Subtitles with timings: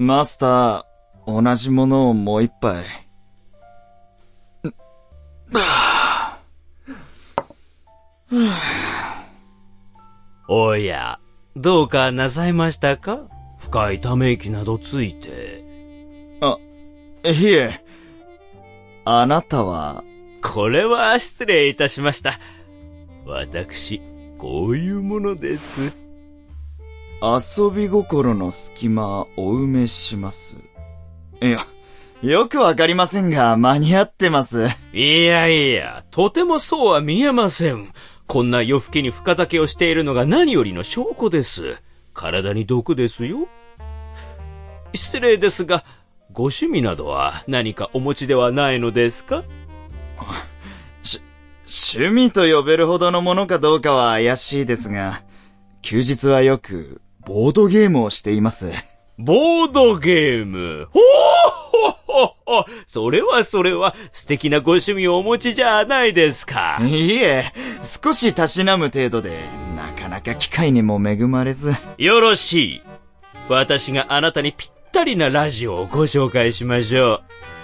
[0.00, 2.84] マスター、同じものをもう一杯。
[10.48, 11.18] おや、
[11.56, 13.26] どうかなさいましたか？
[13.58, 15.64] 深いため息などついて。
[16.42, 16.56] あ、
[17.24, 17.84] いえ。
[19.04, 20.04] あなたは、
[20.44, 22.38] これは失礼いたしました。
[23.26, 24.00] 私、
[24.38, 26.07] こういうものです。
[27.20, 30.56] 遊び心の隙間お埋めします。
[31.42, 31.66] いや、
[32.22, 34.68] よくわかりませんが、間に合ってます。
[34.92, 37.92] いやいや、とてもそうは見えません。
[38.28, 41.82] こんな夜更けに深酒をしているのが何よりの証拠です。
[42.14, 43.48] 体に毒ですよ。
[44.94, 45.84] 失礼ですが、
[46.32, 49.42] ご趣味などは何かお持ちではないのですか？
[51.66, 55.22] 趣味と呼べるほどのものかどうかは怪しいですが、
[55.82, 58.70] 休日はよく、ボードゲームをしています。
[59.18, 60.88] ボードゲーム。
[60.90, 61.02] ほー
[61.68, 66.80] ほほほそれはそれは素敵なご趣味をお持ちじゃないですか。
[66.82, 67.44] いえ、
[67.82, 69.44] 少したしなむ程度で、
[69.76, 71.74] なかなか機会にも恵まれず。
[71.98, 72.82] よろしい。
[73.48, 77.22] 私があなたにぴったりなラジオをご紹介しましょ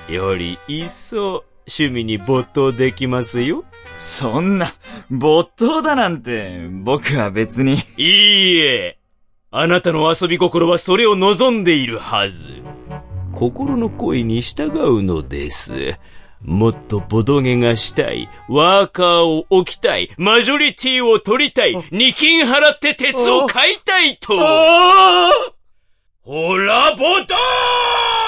[0.08, 0.12] う。
[0.12, 3.64] より一層趣味に没頭できますよ。
[3.96, 4.74] そんな、
[5.08, 7.76] 没頭だなんて、僕は別に。
[7.96, 8.98] いいえ。
[9.56, 12.50] あなたの遊び心はそれを望んでいるはず。
[13.32, 15.94] 心の声に従うのです。
[16.40, 24.36] もっとボドゲがしたい、ワーカーを置きたい、マジョリティを取りたい、二金払って鉄を買いたいと。
[26.22, 28.23] ほら、ボタン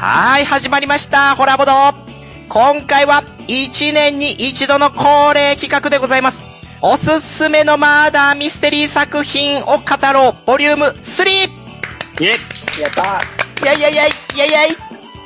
[0.00, 1.72] はーい、始まりました、ホラボド。
[2.48, 6.42] 今回は、1年に一度の恒例企画でございます。
[6.80, 9.82] おすすめのマーダーミステリー作品を語
[10.14, 11.28] ろう、ボリューム 3!
[11.28, 12.80] イェイ。
[12.80, 13.20] やった
[13.62, 14.70] いやいやいやいやいやい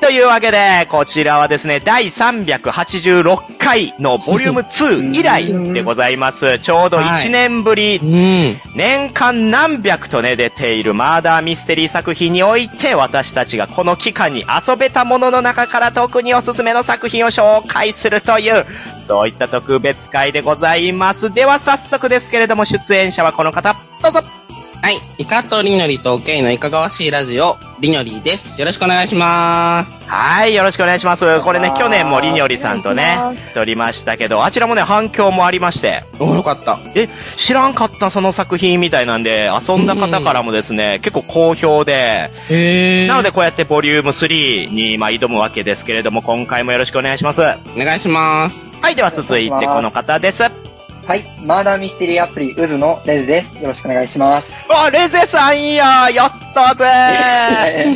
[0.05, 6.59] というわけで、こちらはですね、第386回のボリューム2以来でございます。
[6.59, 8.61] ちょうど1年ぶり、うん。
[8.77, 18.67] 年間何百とね、出ているマーダーミステリー作品において、私たちがこの期間に遊べたものの中から特におすすめの作品を紹介するという、
[19.01, 21.33] そういった特別会でございます。
[21.33, 24.44] では早速ですけれども、出演者はこの方、どうぞ
[24.85, 25.01] はい。
[25.17, 28.61] イカとりのりとケイのいかがわしいラジオ、りのりです。
[28.61, 30.05] よろしくお願いします。
[30.05, 31.41] はい、よろしくお願いします。
[31.41, 33.17] これね、去年もりにょりさんとね、
[33.55, 36.79] 撮りましたけど、あちらもね、反響もありまして、お、よかった。
[36.95, 37.09] え、
[37.39, 43.07] 知らんかったその作品みたいなんで、遊んだ方からもですね、結構好評で、へー。
[43.07, 47.41] なのでこうやってボリューム3にまあ挑むわけですけれども、今回もよろしくお願いします。
[47.41, 48.63] はお願いします。
[48.91, 50.64] い、では続いてこの方です。
[51.07, 51.25] はい。
[51.45, 53.55] マーダーミステリーアプリ、渦のレズです。
[53.59, 54.55] よろしくお願いします。
[54.71, 57.95] あ、レゼさんや、やったぜ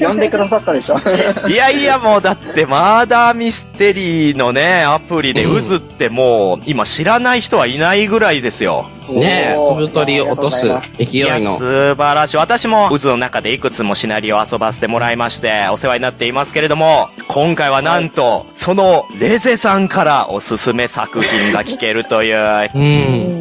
[0.00, 0.98] 呼んでくださったでしょ
[1.48, 8.88] いやいやもうだってマーダーミステリーのね、アプリで渦ってもう、今知らない人はいないぐらいですよ。
[9.12, 10.66] ねえ、飛ぶ鳥を落とす
[10.98, 11.56] 勢いや、の。
[11.56, 12.36] 素晴らしい。
[12.36, 22.82] 私も渦の中でいくつもシナリオを遊ばせてもらいまして、お世話になっていますけれども、今回はなんと、そのレゼさんからおすすめ作品が聞けるという、 うん。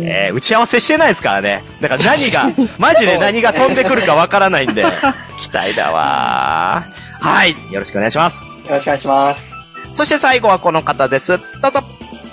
[0.03, 1.63] えー打ち合わせしてないですからね。
[1.81, 4.85] だから何が、 マジで何が飛んでくるかわからないんで、
[5.41, 7.51] 期待だわーはい。
[7.71, 8.43] よろしくお願いします。
[8.45, 9.49] よろしくお願いします。
[9.93, 11.39] そして最後はこの方です。
[11.61, 11.81] どうぞ。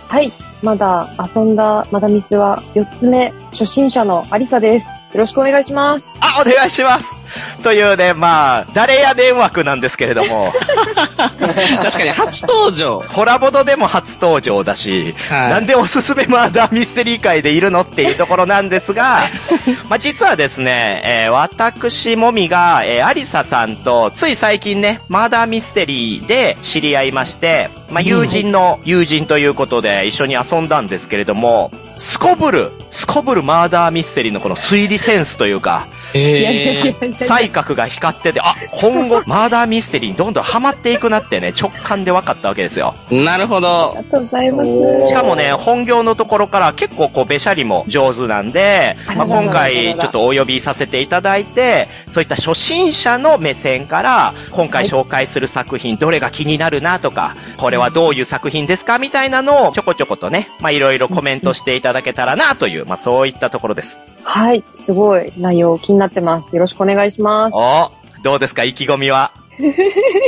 [0.09, 0.31] はい。
[0.65, 5.04] まだ遊んだマダミスは4つ目、初心者のアリサです。
[5.15, 6.09] よろしくお願いします。
[6.19, 7.15] あ、お願いします。
[7.63, 10.53] というね、まあ、誰や電枠なんですけれども、
[11.17, 13.01] 確かに初登場。
[13.09, 19.21] ホラボドでも初登場だし、はいなんでおすすめマーダーミステリー界でいるのっていうところなんですが、
[19.89, 37.15] まあ実はですね、えー私もみが、えーアリサさんとつい最近ね、マーダーミステリーで知り合いまして、まあ友人の友人ということで一緒に遊んだんですけれども、すこぶる、すこぶるマーダーミステリーのこの推理センスというか、えー。
[37.15, 42.95] 才覚が光ってて、あ、今後、マーダーミステリーにどんどんハマっていくなってね、直感で分かったわけですよ。
[43.11, 44.01] なるほどあ。
[44.01, 45.07] りがとうございます。
[45.09, 64.03] しかもね、本業のところから結構こう、べしゃりも上手なんで、まあ、今回ちょっとお呼びさせていただいて、そういった初心者の目線から、今回紹介する作品、どれが気になるなとか、これはどういう作品ですかみたいなのをちょこちょことね、まあ、いろいろコメントしていただけたらなという、まあ、そういったところです。
[64.23, 64.63] はい。
[64.85, 66.55] すごい内容気になってます。
[66.55, 67.55] よろしくお願いします。
[67.55, 67.91] お
[68.23, 68.65] どうですか？
[68.65, 69.33] 意気込みは？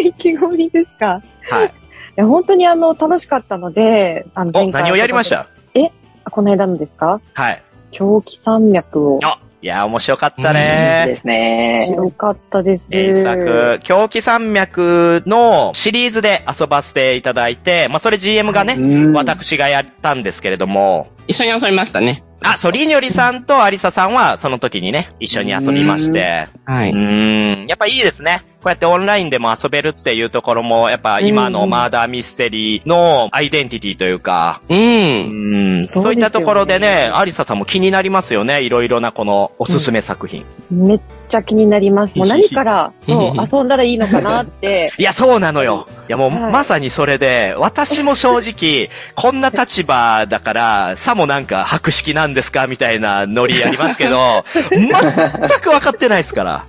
[0.05, 1.21] 意気込みですか？
[1.51, 1.67] はい。
[1.67, 1.71] い
[2.17, 5.47] や、本当にあの、楽しかったので、あの、お、何をやりました？
[6.25, 7.21] あこの間のですか？
[7.35, 7.63] はい。
[7.93, 9.21] 狂気山脈を。
[9.23, 11.05] あ、いや、面白かったいいね。
[11.07, 11.85] ですね。
[11.89, 12.87] 強かったです。
[12.91, 22.25] 名作、狂気山脈のシリーズで遊ばせていただいて、まあ、それ GM がね、うん私がやったんですけれども、一緒に遊びましたね。
[22.41, 26.91] あ、そう、りにょりさんとありささんはその時にね、一緒に遊びまして、はい。
[26.91, 28.43] うーん、やっぱいいですね。
[28.63, 34.75] こうやってオンラインでも遊べるっていうところも、やっぱ今のマーダーミステリーのアイデンティティというか、う。
[34.75, 38.63] うんん、そうねそういったところでね、アリサさんも気になりますよね。
[38.63, 40.45] いろいろなこのおすすめ作品。
[40.71, 42.17] めっちゃ気になります。
[42.19, 44.93] もう何から、 そう、遊んだらいいのかなって。
[44.99, 45.87] いや、そうなのよ。
[46.09, 54.89] いや、もう、はいまさにそれで、私も正直、こんな立場だから、さもなんか白式なんですかみたいなノリありますけど、全
[55.61, 56.65] く分かってないですから。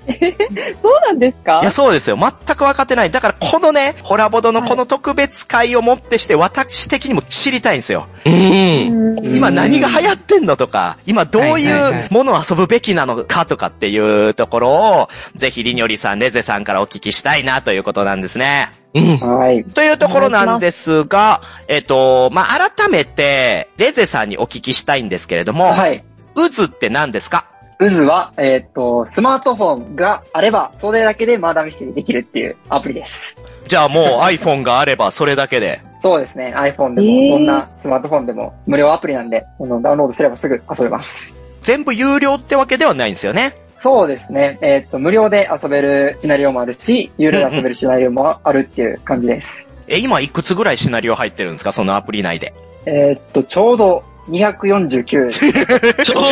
[0.81, 1.59] そうなんですか？
[1.61, 2.17] いや、そうですよ。
[2.17, 3.11] 全く分かってない。
[3.11, 8.07] だから、このね、ホラボドのこの特別会をもってして、私的にも知りたいんですよ。
[8.25, 8.33] うん。
[8.33, 18.69] うん今何が流行ってんのとか、今どういうものを遊ぶべきなのかとかっていうところを、ぜひリニョリさん、レゼさんからお聞きしたいなということなんですね。
[18.93, 19.17] うん。
[19.19, 19.63] はい。
[19.65, 26.03] というところなんですが、えっと、まあ、改めて、レゼさんにお聞きしたいんですけれども、はい。
[26.35, 27.45] 渦って何ですか？
[27.79, 33.35] 渦は、えっ、と、スマートフォンがあれば、それだけでマーダーミステリーできるっていうアプリです。
[33.67, 35.79] じゃあもう iPhone があればそれだけで。
[36.01, 36.53] そうですね。
[36.55, 41.17] iPhone でえーも、どんなスマートフォンでも無料アプリなんで、このダウンロードすればすぐ遊べます。
[41.63, 43.53] 全部有料ってわけではないんですよね。
[43.79, 44.57] そうですね。
[44.61, 49.65] えっ、と、無料で遊べるシナリオもあるし、有料で遊べるシナリオもあるっていう感じです。
[49.87, 51.71] え、今いくつぐらいシナリオ入ってるんですか？
[51.71, 52.53] そのアプリ内で。
[52.85, 56.03] えっ、と、ちょうど249です。
[56.03, 56.23] ちょう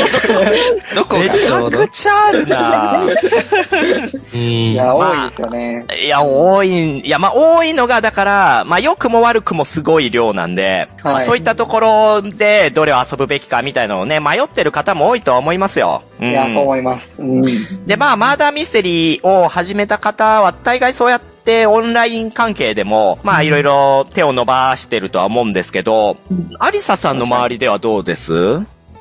[0.93, 1.87] ど、どこめちゃく。
[1.89, 3.05] ちゃあるな
[4.33, 4.39] うん。
[4.39, 5.85] いや、多いですよね。
[6.03, 16.03] いや、多い、いや、まあ、多いのが、だから、まあ、良くも悪くもすごい量なんで、はいまあそういったところで、どれを遊ぶべきかみたいなのをね、迷ってる方も多いとは思いますよ。
[16.19, 17.15] うんいや、そう思います。
[17.19, 17.41] うん。
[17.85, 21.34] で、まあ、マーダーミステリーを始めた方は、大概そうやって
[21.67, 26.17] オンライン関係でも、まあ、いろいろ手を伸ばしてるとは思うんですけど、
[26.59, 28.33] アリサさんの周りではどうです？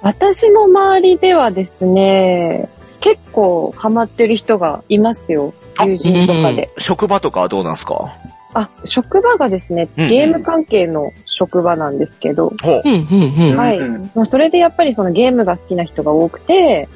[0.02, 2.68] 私の周りではですね、
[3.00, 5.54] 結構ハマってる人がいますよ。
[5.78, 6.70] あ友人とかで。
[6.78, 8.14] 職場とかはどうなんですか？
[8.52, 10.04] あ、職場がですね、うん。
[10.04, 12.82] うんゲーム関係の職場なんですけど、ほう。
[12.84, 12.88] う。
[12.88, 13.56] ん、うん、うん。
[13.56, 14.10] はいうん。
[14.14, 16.88] まあ、それでやっぱりそのゲームが好きな人が多くて、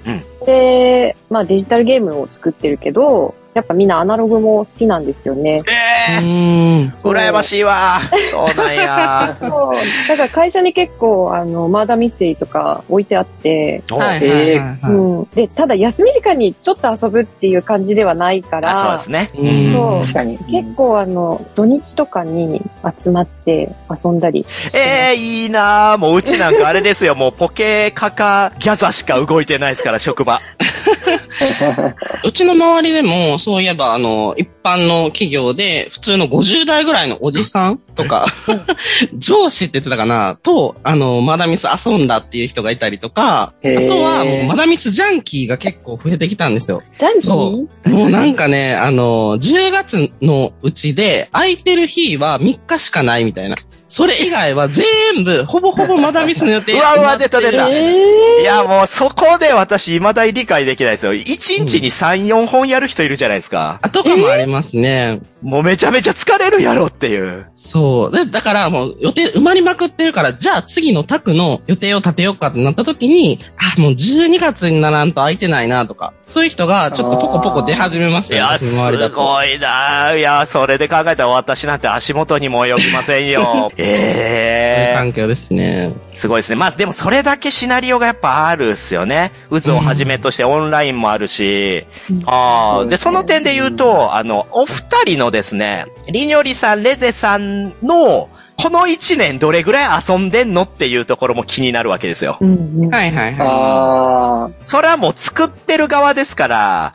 [0.47, 5.63] で、まあデジタルゲームを作ってるけど、やっぱみんなアナログも好きなんですよね。
[5.67, 6.93] ええうん。
[7.03, 8.01] 羨ましいわ。
[8.31, 9.37] そうなんや。
[9.41, 10.09] そう。
[10.09, 14.57] だから会社に結構、あの、マーダーミステリーとか置いてあって、おはい、はい、はい。
[14.57, 15.25] うはいん。
[15.35, 19.31] で、ただ休み時間にちょっと遊ぶっていう感じではないから、あ、そうですね。
[19.39, 20.39] うんそう確かに。
[20.51, 22.63] 結構あの、土日とかに
[22.99, 24.47] 集まって遊んだり。
[24.73, 25.99] ええいいなぁ。
[25.99, 27.15] もううちなんかあれですよ。
[27.15, 30.41] もうポケカかギャザしか動いてないですから、職場。
[32.25, 38.27] うちの周りでも、そういえば、あの、一般の企業で、普通の50代ぐらいのおじさんとか、
[39.17, 46.83] 上司って言ってたかな、と、あの、マダミス遊んだっていう人がいたりとか、あとは、もうマダミスジャンキーが結構増えてきたんですよ。
[46.99, 53.57] ジャンキそーもうなんかね、あの、10月のうちで、空いてる日は3日しかないみたいな。
[53.89, 54.85] それ以外は全
[55.25, 61.15] 部、ほぼほぼマダミスの予定 うわうわ出た出たえいや、もうそこで私未だに理解できないですよ。
[61.15, 63.79] 1日に3、4本やる人いるじゃないですか。
[63.81, 65.21] あとかもありますね。
[65.43, 67.47] もうめちゃめちゃ疲れるやろっていう。
[67.55, 68.13] そう。
[68.13, 73.39] で、だからもう予定埋まりまくってるから、じゃあ次のタクの予定を立てようかってなった時に、
[73.77, 78.75] あ、もう12月にならんと空いてないなとか、そういう人がちょっとポコポコ出始めましたよ、いや、私す。
[79.09, 83.73] ごいないや、それで考えたら私なんて足元にも及びませんよ。
[83.79, 85.93] ええ環境ですね。
[86.15, 86.57] すごいですね。
[86.57, 89.33] まあでもそれだけシナリオがやっぱあるっすよね。
[89.51, 91.87] 渦をはじめとしてオンラインもあるし。
[92.27, 98.29] ああ、で、その点で言うと、あの、お二人のですね、リニョリさん、レゼさんの、
[98.61, 102.39] この一年どれぐらい遊んでんのっていうところも気になるわけですよ。
[102.41, 102.91] うんうん。
[102.93, 106.95] はいはいはあそれはもう作ってる側ですから、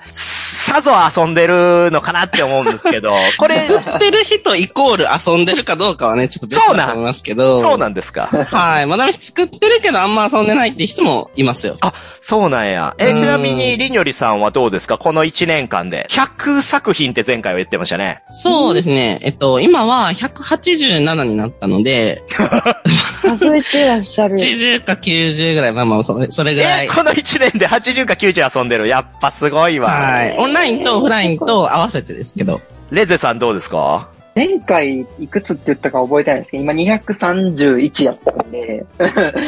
[0.82, 3.72] さぞ遊んでるのかなって思うんですけど、 これ、い。
[3.72, 7.62] やってる人イコール遊んでるかどうかはね、ちょっと別そうなんだと思いますけど。
[7.62, 8.30] そうなんですか。
[8.48, 8.86] はい。
[8.88, 11.78] まだみ作ってるけどあんま遊んでないって人もいますよ。
[11.82, 12.96] あ、そうなんや。
[12.98, 14.98] え、うんちなみに、りにょりさんはどうですか？
[14.98, 16.08] この1年間で。
[16.10, 18.22] 100作品って前回は言ってましたね。
[18.32, 19.20] そうですね。
[19.22, 22.24] えっと、今は187になったので、
[23.22, 24.36] 数えてらっしゃる。
[24.38, 26.86] 80か90ぐらい、まあまあ、それそれぐらい。
[26.86, 28.88] えこの1年で80か90遊んでる。
[28.88, 29.90] やっぱすごいわ。
[29.92, 30.36] はい。
[30.38, 32.62] オンラインとオフラインと合わせてですけど。
[32.92, 34.08] レゼさんどうですか？
[34.36, 38.86] 前回いくつって言ったか覚えてないんですけど、今231やったんで。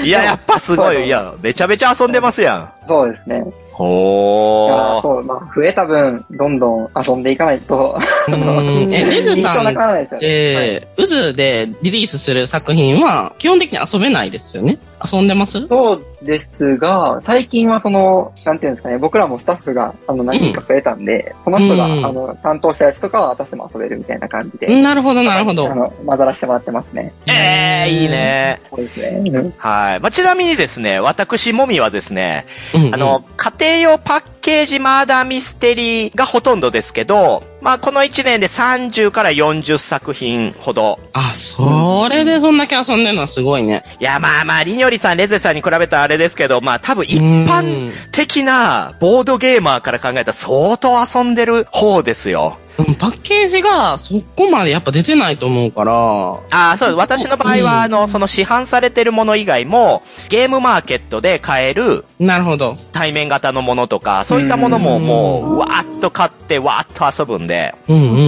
[0.04, 1.08] いや、 やっぱすごい。
[1.08, 2.70] いや、めちゃめちゃ遊んでますやん。
[2.88, 3.44] そうですね。
[3.72, 5.02] ほー。
[5.02, 8.00] そう、まあ、増えた分、どんどん遊んでいかないと。
[8.92, 9.68] え、レズさん。
[10.22, 15.68] え ー、渦でリリースする作品は、基本的に遊べないですよね遊んでます？
[15.68, 24.82] そうですが、最近はその、なんていうんですかね、僕らもスタッフが、あの、何人か増えたんで、その人が、うんあの、担当したやつとかは私も遊べるみたいな感じで。
[24.82, 25.76] なるほど、なるほどあ。
[25.76, 27.14] の、混ざらせてもらってますね。
[27.28, 28.62] ええいいね。
[28.70, 29.30] そうですね。
[29.30, 30.00] うんはい。
[30.00, 41.00] まあ、ちなみにですね、私もみはですね、うんうんあの、家庭用パッケージマーダーミステリーがほとんどですけど、まあ、この1年で30から40作品ほど。
[41.14, 43.84] あ、それでそんだけ遊んでるのはすごいね。
[44.00, 52.60] いや、まあまあ、リニョリさん、レゼさんに比べたらあれですけど、まあ、多分一般的なボードゲーマーから考えたら相当遊んでる方ですよ。
[52.78, 62.78] うんパッケージがそこまでやっぱ出てないと思うから、ああ、そう、私の場合は、あの、その市販されてるもの以外も、ゲームマーケットで買えるなるほど。
[62.92, 68.22] 対面型のものとか、そういったものももう、わーっと買って、わーっと遊ぶんで、うんうんうんうう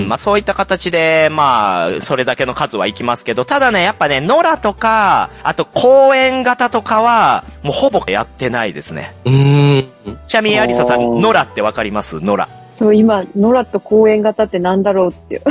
[0.00, 9.14] んん、まあそういった形で、まあ、それだけの数はいきますけど、ただね、やっぱね、野良とか、あと公園型とかは、もうほぼやってないですね。
[9.24, 10.18] うーん。
[10.26, 12.16] ちなみに、アリサさん、野良ってわかります？
[12.24, 12.46] 野良。
[12.74, 15.42] そう、今、野良と公園型ってなんだろうっていう。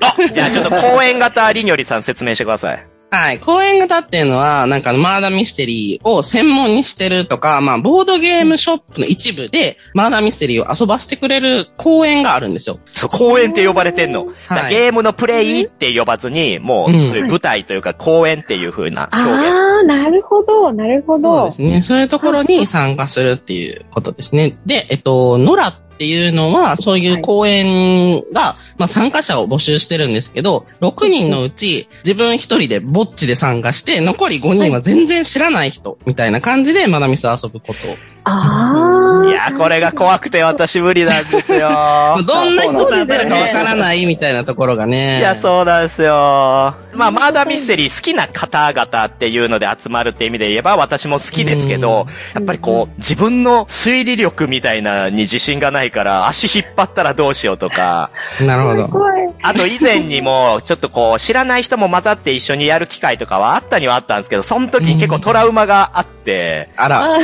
[0.00, 2.86] あじゃあちょっと公園型リニョリさん説明してください。
[3.08, 3.40] はい。
[3.40, 12.78] 公演型っていうのは、なんかマーダーミステリーを専門にしてるとか、まあ、ボードゲームショップの一部で、マーダーミステリーを遊ばせてくれる公演があるんですよ。
[12.92, 14.26] そう、公園って呼ばれてんの。
[14.68, 19.32] ゲームのプレイって呼ばずに、もう、うんそういう舞台というか公演っていう風な表現。
[19.32, 21.52] あー、なるほど、なるほそうどで。
[21.52, 21.82] すね。
[21.82, 24.58] そういうところに参加するっていうことですね。
[24.66, 37.96] で、えっと、ノラっていうのは、そういう公演が、まあ参加者を募集してるんですけど、6人のうち自分一人でぼっちで参加して、残り5人は全然知らない人、みたいな感じでマダミス遊ぶことを。
[38.24, 39.06] あー。
[39.28, 41.68] いや、これが怖くて私無理なんですよ。
[42.26, 45.18] どんな人と当たるかわからないみたいなところがね。
[45.18, 46.74] いや、そうなんですよ。
[46.94, 59.06] まあ、マーダーミステリー好きな方々っていうので集まるって意味で言えば私も好きですけど、やっぱりこう、自分の推理力みたいなに自信がないから、足引っ張ったらどうしようとか、なるほど。
[59.42, 67.18] あと以前にも、ちょっとこう、知らない人も混ざって一緒にやる機会とかはあったにはあったんですけど、その時に結構トラウマがあって、あら。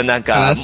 [0.00, 0.54] うん、なんか。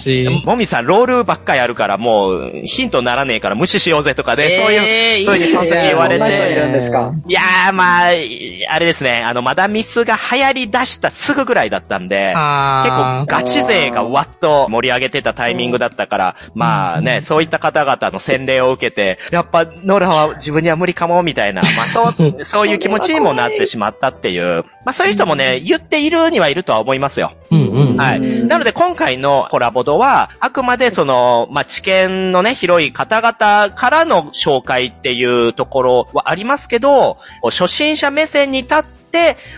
[0.45, 7.13] もみさん、ロールばっかりあるから、もう、ヒントならねえから無視しようぜとかで、そういう、えーそういうふうにその時言われて、るんですか？
[7.27, 27.33] いやー、まあ、あれですね、あの、まだミスが流行り出したすぐぐらいだったんで、結構あガチ勢がわっと盛り上げてたタイミングだったから、まあね、そういった方々の洗礼を受けて、やっぱ、ノラは自分には無理かも、みたいな、まあそう、 そういう気持ちにもなってしまったっていう、まあそういう人もね、言っているにはいるとは思いますよ。
[27.51, 27.97] ーうんうん。
[27.97, 28.21] はい。
[28.21, 39.00] なので今回のコラボドは、あくまでその、まあ、知見のね、広い方々からの紹介っていうところはありますけど、初心者目線に立って、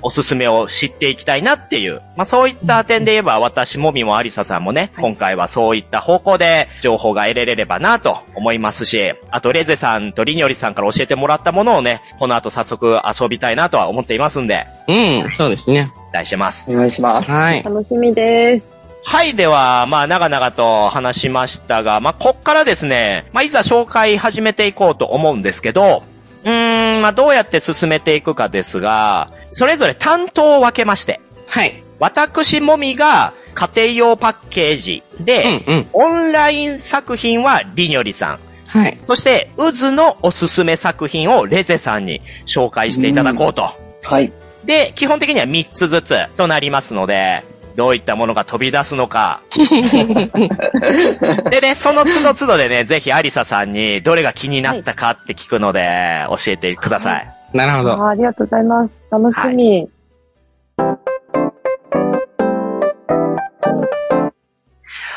[0.02, 2.02] おすすめを知っていきたいなっていう。
[2.16, 15.92] まあ、そういった点で言えば、私もみもありささんもね、今回はそういった方向で情報が得れればなと思いますし、あとレゼさんとリニョリさんから教えてもらったものをね、この後早速遊びたいなとは思っていますんで、うん、そうですね。
[16.11, 16.73] 期待してます。
[16.73, 17.30] お願いします。
[17.30, 17.62] はい。
[17.62, 18.82] 楽しみです。
[19.04, 26.02] はい、では、まあ、長々と話しましたが、まあ、こっからですね、まあ、いざ紹介始めていこうと思うんですけど、
[26.44, 31.82] うーん、まあ、どうやって進めていくかですが、それぞれ担当を分けまして、はい。
[32.00, 35.87] 私もみが家庭用パッケージで、うんうん。
[35.92, 38.99] オンライン作品はりにょりさん、はい。
[39.06, 43.71] そして、渦のおすすめ作品をレゼさんに紹介していただこうと。
[44.02, 44.32] はい。
[44.64, 47.44] で、基本的には3つずつとなりますので、
[47.76, 49.42] どういったものが飛び出すのか。
[51.50, 57.42] でね、その都度都度でね、ぜひアリサさんにどれが気になったかって聞くので、教えてください。
[57.52, 58.09] なるほど。
[58.09, 58.94] ありがとうございます。
[59.11, 59.88] 楽しみ。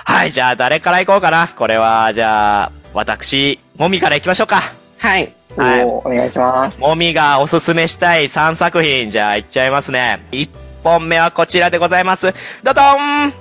[0.04, 1.48] はい、じゃあ誰から行こうかな？
[1.48, 4.62] これは、じゃあ、私、もみから行きましょうか。
[4.98, 5.34] はい。
[5.56, 6.78] はいお願いします。
[6.80, 10.28] もみがおすすめしたい3作品、じゃあ行っちゃいますね。
[10.32, 10.50] 1
[10.84, 12.34] 本目はこちらでございます。
[12.64, 13.34] ドドン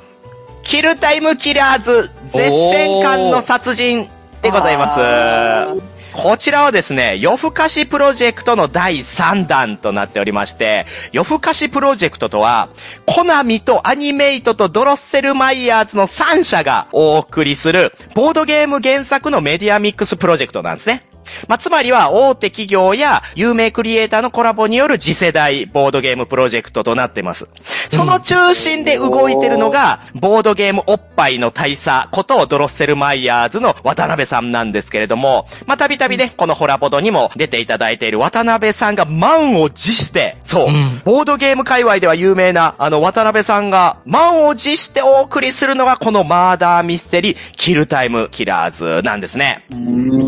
[0.62, 4.08] キルタイムキラーズ絶戦艦の殺人
[4.42, 5.93] でございます。
[6.14, 12.68] こちらはですね、夜更かしプロジェクトの第3弾となっておりまして、夜更かしプロジェクトとは、
[13.04, 21.04] コナミとアニメイトとドロッセルマイヤーズの3社がお送りする、ボードゲーム原作のメディアミックスプロジェクトなんですね。
[21.49, 27.47] まあ、つまりは大手企業や有名クリエイターのコラボによる次世代ボードゲームプロジェクトとなっています。
[27.90, 49.64] その中心で動いてるのが、ボードゲームおっぱいの大佐ことドロッセルマイヤーズの渡辺さんなんですけれども、まあ、たびたびね、このホラボドにも出ていただいている渡辺さんが満を持して、そう、うんボードゲーム界隈では有名な、あの、渡辺さんが満を持してお送りするのがこのマーダーミステリーキルタイムキラーズなんですね。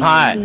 [0.00, 0.38] はい。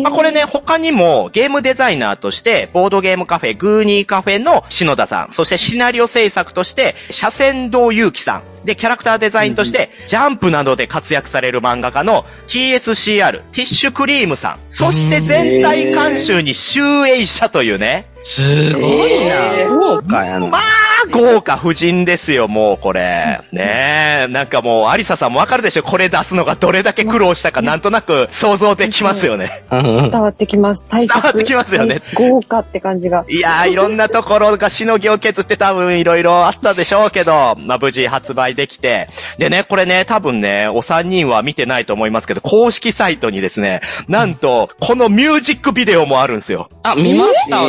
[0.00, 19.34] まあ、これね、他にもゲームデザイナーとして、ボードゲームカフェグーニーカフェの篠田さん、そしてシナリオ制作として、斜線道祐樹さん、で、キャラクターデザインとして、ジャンプなどで活躍される漫画家の TSCR、ティッシュクリームさん、そして全体監修に集英社というね、すごいな。
[19.58, 20.46] えー豪華やな。
[20.46, 20.62] まあ、
[21.10, 23.40] 豪華夫人ですよ、もうこれ。
[23.52, 24.28] ねえ。
[24.28, 25.82] なんかもう、アリサさんもわかるでしょ？
[25.82, 29.64] これ出すのがどれだけ苦労したか、なんとなく想像できますよね。
[29.70, 30.86] うん伝わってきます。
[30.90, 33.24] 伝 伝わってきますよね豪華って感じが。
[33.28, 39.08] いやー、いろんなところがしのぎを削って多分いろいろあったでしょうけど、まあ無事発売できて。
[39.38, 46.68] でね、これね、多分ね、お三人は見てないと思いますけど、公式サイトにですね、なんと、このミュージックビデオもあるんですよ。
[46.84, 47.62] あ、見ました、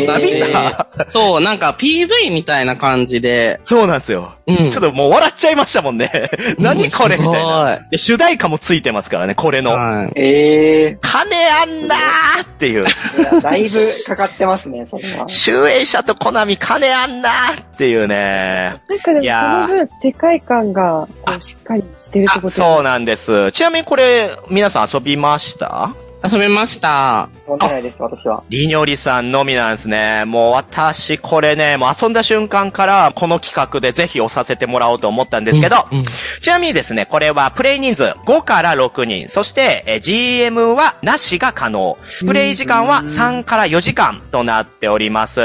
[1.09, 3.59] そう、なんか PV みたいな感じで。
[3.63, 4.33] そうなんですよ。
[4.45, 6.11] うんちょっともう笑っちゃいましたもんね。
[6.59, 7.17] 何これ？
[7.17, 7.77] みたいな。
[7.85, 9.71] すで、主題歌もついてますからね、これの。
[9.71, 10.11] はい。
[10.15, 12.83] ええ金あんなーっていう。
[12.83, 13.69] いや、だいぶ
[14.05, 15.27] かかってますね、それは。
[15.29, 18.75] 集英社とコナミ金あんなーっていうね。
[18.89, 23.51] なんかでもその分世界観がこうしっかりしてるってあ、ことそうなんです。
[23.53, 25.91] ちなみにこれ、皆さん遊びました？
[26.23, 27.27] 遊びました。
[27.49, 28.43] 飲んでないです、私は。
[28.49, 30.23] リニョリさんのみなんですね。
[30.25, 36.03] もう私、これね、もう遊んだ瞬間から、この企画でぜひ押させてもらおうと思ったんですけど、うんうん
[36.39, 41.97] ちなみにですね、これはプレイ人数5から6人、そしてえー GM はなしが可能。
[42.25, 45.39] プレイ時間は3から4時間となっております。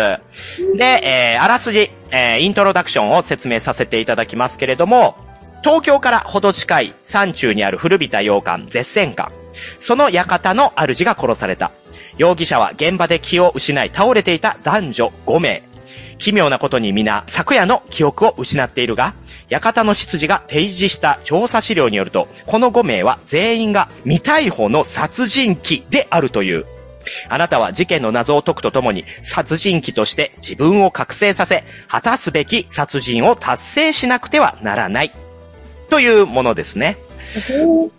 [0.77, 5.17] で、えーあらすじ、えーイントロダクションを説明させていただきますけれども、
[5.63, 9.38] 東京からほど近い山中にある古びた洋館、絶戦館。
[9.81, 11.71] その館の主が殺された。
[12.17, 15.63] 容疑者は現場で気を失い倒れていた男女5名。
[16.19, 19.15] 奇妙なことに皆、昨夜の記憶を失っているが、
[19.49, 26.67] 館の執事が提示した調査資料によると、この5名は全員が未逮捕の殺人鬼であるという。
[27.29, 35.15] あなたは事件の謎を解くとともに、殺人鬼として自分を覚醒させ、果たすべき殺人を達成しなくてはならない。
[35.89, 36.99] というものですね。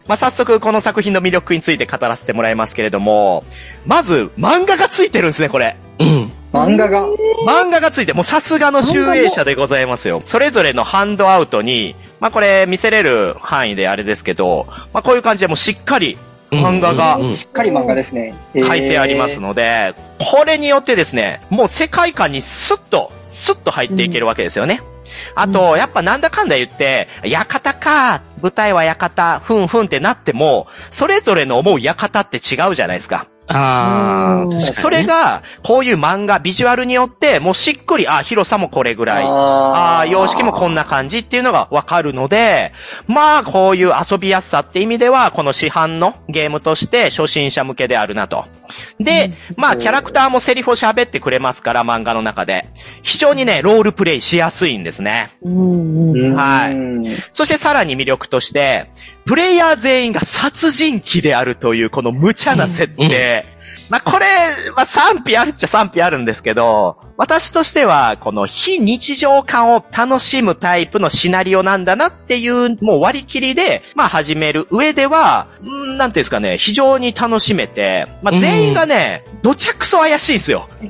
[0.08, 3.44] まあ、早速この作品の魅力について語らせてもらいますけれども、
[3.86, 5.78] まず漫画がついてるんですね、これ。
[6.00, 6.32] うん。
[6.52, 7.08] 漫画が。
[7.46, 10.22] 漫画がついて、もうさすがの集英社でございますよ。
[10.26, 16.18] それぞれのハンドアウトに、まあこれ見せれる範囲であれですけど、まあこういう感じでもうしっかり
[16.52, 18.34] 漫画がうんうんうんしっかり漫画ですね。
[18.56, 24.82] 書いてありますので、これによってですね、もう世界観にスッと、スッと入っていけるわけですよね。
[25.36, 33.28] あと、やっぱなんだかんだ言って、館か、舞台は館、ふんふんってなっても、それぞれの思う館って違うじゃないですか。
[33.52, 34.82] ああ、うん確かに、ね。
[34.82, 39.24] それが、こういう漫画、ビジュアルによって、もうしっくり、あ、広さもこれぐらい。
[39.26, 42.74] ああ、様式もこんな感じっていうのがわかるので、
[43.08, 48.46] まあ、こういう遊びやすさって意味では、この市販のゲームとして初心者向けであるなと。
[49.00, 52.68] で、まあ、キャラクターもセリフを喋ってくれますから、漫画の中で。
[53.02, 55.32] 非常にね、ロールプレイしやすいんですね。
[56.36, 56.90] はいうん
[57.32, 58.90] そしてさらに魅力として、
[59.26, 63.46] プレイヤー全員が殺人鬼であるというこの無茶な設定。
[63.90, 64.26] まあこれ、
[64.76, 80.70] まあ賛否あるっちゃ賛否あるんですけど、私としてはこの非日常感を楽しむタイプのシナリオなんだなっていうもう割り切りで、まあ始める上では、うんなんていうんですかね、非常に楽しめて、まあ全員がね、どちゃくそ怪しいんですよ。
[80.82, 80.88] も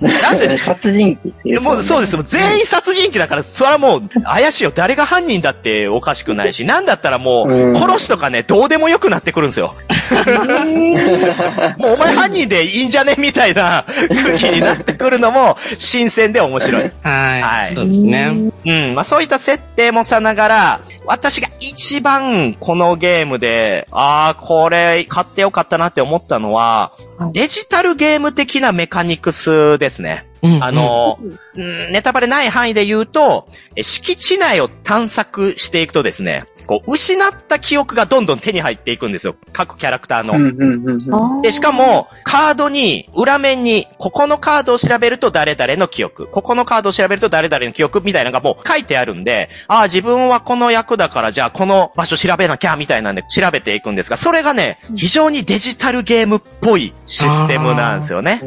[0.00, 2.16] う、なぜね、 殺人鬼っていう、もうそうです。
[2.16, 4.72] もう全員殺人鬼だから、それはもう怪しいよ。
[4.74, 9.74] 誰が犯人だっておかしくないし、なんだったらもう、うん殺しとかね、どうでもよくなってくるんですよ。
[11.78, 13.14] もうお前犯人でいいんじゃね？
[13.18, 13.84] みたいな
[14.24, 16.92] 空気になってくるのも新鮮で面白い。
[17.02, 17.42] はい。
[17.42, 18.52] はいそうですね。
[18.64, 18.94] うん。
[18.94, 30.26] まあそういった設定もさながら、私が一番このゲームで、ああ、これ買ってよかったなって思ったのははい、デジタルゲーム的なメカニクスですね。
[30.44, 31.18] うんあ、の、
[31.54, 39.36] うんネタバレない範囲で言うと、え敷地内を探索していくとですね、こう、失った記憶がどんどん手に入っていくんですよ。
[39.52, 40.34] 各キャラクターの。
[40.34, 41.42] うんうんうんうん。
[41.42, 58.40] で、しかも、カードに、裏面に、ここのカードを調べると誰々の記憶、ここのカードを調べると誰々の記憶みたいなのがもう書いてあるんで、ああ、自分はこの役だから、じゃあこの場所調べなきゃ、みたいなんで調べていくんですが、それがね、非常にデジタルゲームっぽいシステムなんですよね。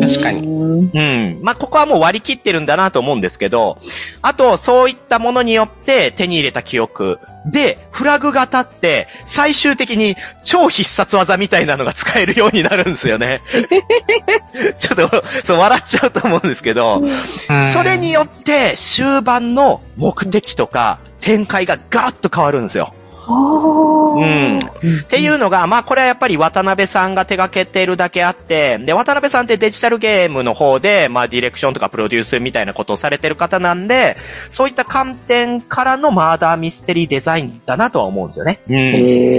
[0.00, 0.90] 確かにに。
[0.92, 1.25] うん。
[1.42, 3.78] まあ、ここはもう割り切ってるんだなと思うんですけど、
[4.22, 13.42] あと、そういったものによって手に入れた記憶で、フラグが立って、最終的に超必殺技みたいなのが使えるようになるんですよね。
[14.78, 17.02] ちょっと、そう、笑っちゃうと思うんですけど、
[17.48, 22.94] はいそれによって終盤の目的とか展開がガラッと変わるんですよ。
[23.28, 24.58] うん。
[24.58, 24.62] っ
[25.08, 34.16] ていうのが、まあこれはやっぱり渡辺さんが手掛けてるだけあって、で、渡辺さんってデジタルゲームの方で、まあディレクションとかプロデュースみたいなことをされてる方なんで、
[34.50, 38.60] そういった観点からのマーダーミステリーデザインだなとは思うんですよね。
[38.68, 38.76] うん。
[38.76, 39.36] い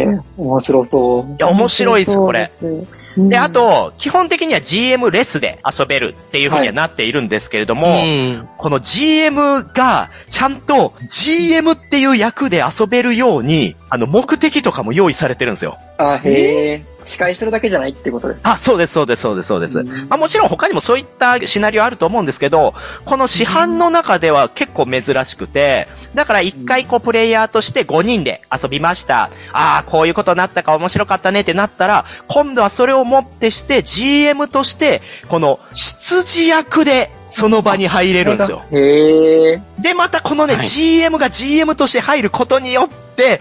[0.00, 1.36] えー、面白そう。
[1.38, 2.50] や、面白いです、これ。
[3.16, 3.28] うん。
[3.28, 8.48] で、あと、基本的には GM レスで遊べるっていう風にはなっているんですけれども、うん。
[8.56, 15.78] この GM が、ちゃんと GM っていう役で遊べるように、あの、目的とかも用意されてるんですよ。
[15.98, 16.82] あ、へえ。
[17.10, 18.40] 司会してるだけじゃないってことです。
[18.44, 19.78] あ、そうです、そうです、そうです、そうです。
[19.80, 29.30] うんまあもちろん他にもそういったシナリオあると思うんですけど、この市販の中では結構珍しくて、だから一回こうプレイヤーとして5人で遊びました。
[29.52, 38.62] ああ、こういうことになったか面白かったねってなったら、今度はそれをもってして GM として、この執事役でその場に入れるんですよ。
[38.72, 39.62] へえ。
[39.78, 43.40] で、またこのね、はい GM が GM として入ることによって、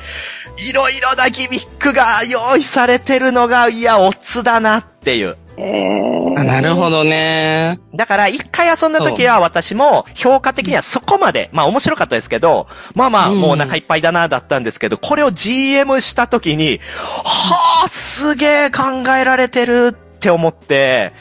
[0.58, 5.38] いろいろなギミックが用意されてるのが、いや、オツだなっていう。
[5.58, 6.00] えー
[6.40, 7.80] あなるほどね。
[7.94, 16.80] だから、一回遊んだ時は私も評価的にはそこまで、まあ面白かったですけど、まあまあ、うんもうお腹いっぱいだな、だったんですけど、これを GM した時に、
[17.24, 21.14] はあ、すげえ考えられてるって思って、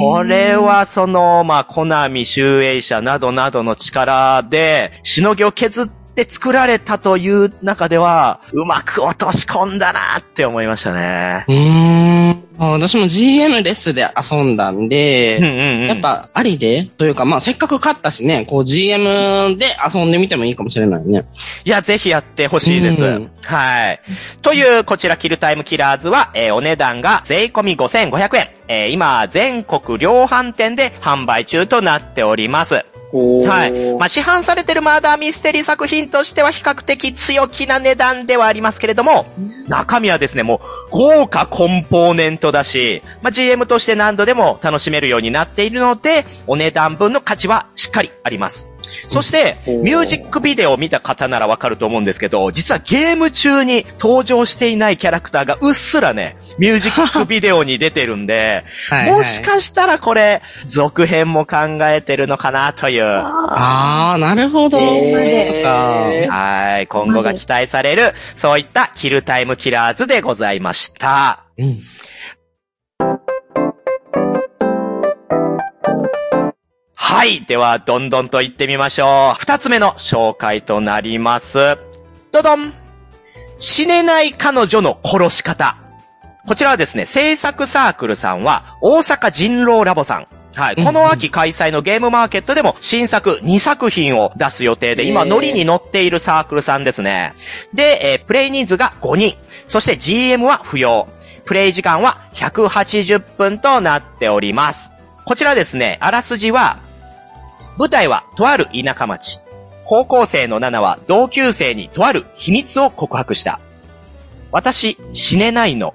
[0.00, 11.44] これはその、まあ、コナミ、集英社などなどの力で、しのぎを削って作られたという中では、うまく落とし込んだなって思いましたね。
[11.48, 12.44] うーん。
[12.56, 15.88] 私も GM レスで遊んだんで、うんうんうん。
[15.88, 21.24] やっぱありでというか、まあせっかく勝ったしね、こう GM で遊んでみてもいいかもしれないね。
[21.64, 23.02] いや、ぜひやってほしいです。
[23.02, 24.00] うんはい。
[24.40, 28.48] という、こちら、キルタイムキラーズは、えーお値段が税込み5500円。
[28.68, 32.84] えー今、全国量販店で販売中となっております。
[33.14, 33.94] はい。
[33.96, 39.26] まあ、市販されてるマーダーミステリー作品としては比較的強気な値段ではありますけれども、
[39.68, 48.74] 中身はですね、もう豪華コンポーネントだし、まあ、GM として何度でも楽しめるようになっているので、お値段分の価値はしっかりあります。
[49.08, 63.03] そして、うんミュージックビデオを見た方ならわかると思うんですけど、実はゲーム中に登場していないキャラクターがうっすらね、ミュージックビデオに出てるんで、 はいはいもしかしたらこれ、続編も考えてるのかなという。
[63.04, 64.78] ああ、なるほど。
[64.78, 64.88] そう
[65.24, 65.70] いうことか。
[66.30, 66.86] はい。
[66.86, 71.44] 今後が期待される、そういったキルタイムキラーズでございました。
[71.58, 71.80] うん。
[76.94, 77.44] はい。
[77.46, 79.38] では、どんどんと行ってみましょう。
[79.38, 81.78] 二つ目の紹介となります。
[82.32, 82.72] どどん
[83.58, 85.76] 死ねない彼女の殺し方。
[86.46, 90.26] こちらはですね、制作サークルさんは、大阪人狼ラボさん。
[90.54, 90.76] はい。
[90.76, 97.34] この秋開催のゲームマーケットでも新作2作品を出す予定で、今、ノリに乗っているサークルさんですね。
[97.72, 99.36] で、えープレイ人数が5人。
[99.66, 101.08] そして GM は不要。
[101.44, 104.92] プレイ時間は180分となっております。
[105.24, 106.78] こちらですね、あらすじは、
[107.76, 109.40] 舞台はとある田舎町。
[109.84, 113.60] 高校生のナナは同級生にとある秘密を告白した。
[114.50, 115.94] 私、死ねないの。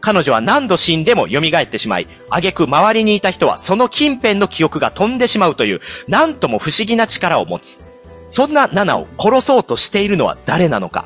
[0.00, 7.80] 彼女は何度死んでも蘇ってしまい、挙句周りにいた人はその近辺の記憶が飛んでしまうという、なんとも不思議な力を持つ。
[8.28, 11.04] そんなナナを殺そうとしているのは誰なのか。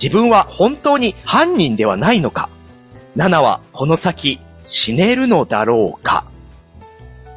[0.00, 2.48] 自分は本当に犯人ではないのか。
[3.16, 6.24] ナナはこの先死ねるのだろうか。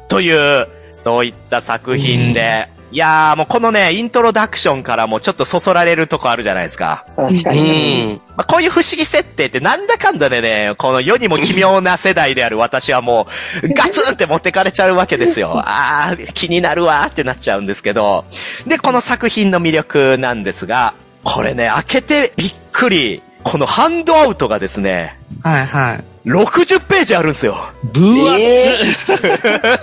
[0.08, 7.04] という、そういった作品で、いやーもうこのね、イントロダクションからもちょっとそそられるとこあるじゃないですか。
[7.18, 8.12] う確かに。
[8.14, 8.20] ん。
[8.28, 13.26] まあ、こういう不思議設定ってなんだかんだでね、この世にも奇妙な世代である私はも
[13.64, 15.60] う、ガツンって持ってかれちゃうわけですよ。
[15.66, 18.26] あー、気になるわーってなっちゃうんですけど。
[18.68, 23.22] で、この作品の魅力なんですが、これね、開けてびっくり。
[23.42, 26.04] このハンドアウトがですね、はいはい。
[26.24, 27.56] 60ページあるんですよ。
[27.92, 28.78] 分厚、え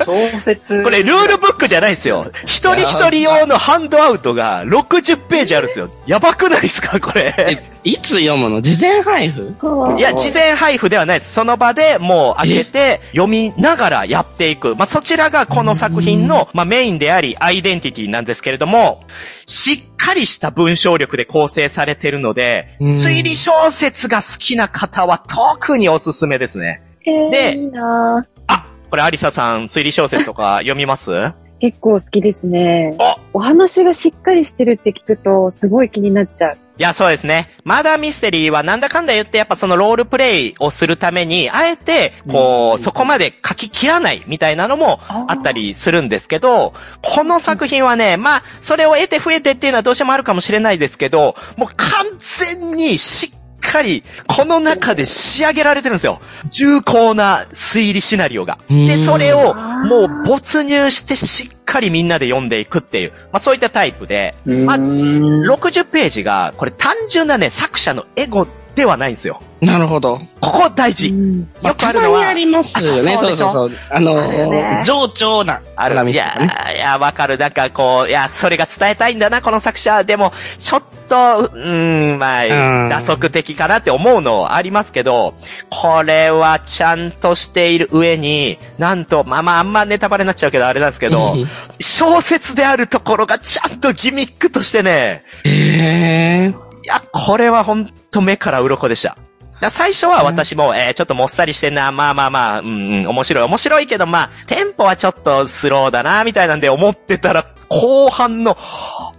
[0.05, 0.61] 小説。
[0.83, 2.31] これルールブックじゃないですよ。
[2.45, 5.91] 一人一人用のハンドアウトが60ページあるんですよ。
[6.07, 7.63] やばくないですかこれ。
[7.83, 8.61] え、いつ読むの？
[8.61, 9.55] 事前配布？
[9.97, 11.33] いや、事前配布ではないです。
[11.33, 14.75] その場でもう開けて読みながらやっていく。
[14.75, 19.03] まあ、そちらがこの作品の、まあ、メインであり、アイデンティティなんですけれども、
[19.45, 26.81] しっかりした文章力で構成されてるので、うん推理小説が好きな方は特におすすめですね。
[27.05, 31.11] えでー、いいなあ、これアリサさん、推理小説とか 読みます？
[31.59, 32.95] 結構好きですね
[33.33, 33.37] お。
[33.37, 36.57] お話がしっかりしてるって聞くと、すごい気になっちゃう。
[36.81, 37.47] いや、そうですね。
[37.63, 56.19] マーダーミステリーはなんだかんだ言ってやっぱそのロールプレイをするために、あえて、こう、そこまで書き切らないみたいなのもあったりするんですけど、この作品はね、まあ、それを得て増えてっていうのはどうしてもあるかもしれないですけど、もう完全にしっかり、この中で仕上げられてるんですよ。
[56.49, 58.57] 重厚な推理シナリオが。
[58.67, 69.41] で、それをもう没入してしっかりみんなで読んでいくっていう、まあそういったタイプで、まあ60ページが、これ単純なね、作者のエゴではないんですよ。
[69.61, 70.19] なるほど。
[70.39, 71.09] ここ大事。
[71.09, 73.13] よくあるのはたまにありますよね。
[73.13, 73.71] あそそうそうそう。
[73.89, 75.61] あのあるよね上調な。
[75.75, 76.03] ある。
[76.03, 76.13] ね。
[76.13, 77.37] や、いや、わかる。
[77.37, 80.03] なんかこう、いや、それが伝えたいんだな、この作者。
[80.03, 85.35] でも、ちょっと、うーん、まうんあ、打足的かなって思うのはありますけど、
[85.69, 91.47] これはちゃんとしている上に、なんと、まあまあ、あんまネタバレになっちゃうけど、あれなんですけどうん、
[91.79, 96.70] 小説であるところがちゃんとギミックとしてね、へー。
[96.83, 99.17] いや、これはほんと目から鱗でした。
[99.61, 108.57] だ最初は私も、えーちょっともっさりしてんな、まあまあまあ、うん、うん、面白い、面白いけど、まあ、テンポはちょっとスローだな、みたいなんで思ってたら、後半の、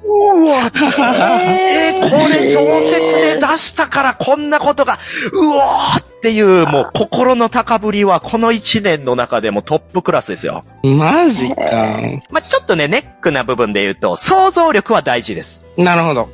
[0.04, 4.98] うわ、えーこれ小説で出したからこんなことが、
[5.32, 10.64] うわーっていう、もう心の高ぶりはこの一年の中でもトップクラスですよ。
[10.82, 12.00] マジか。
[12.30, 15.62] まあ、ちょっとね、ネックな部分で言うと、想像力は大事です。
[15.76, 16.28] なるほど。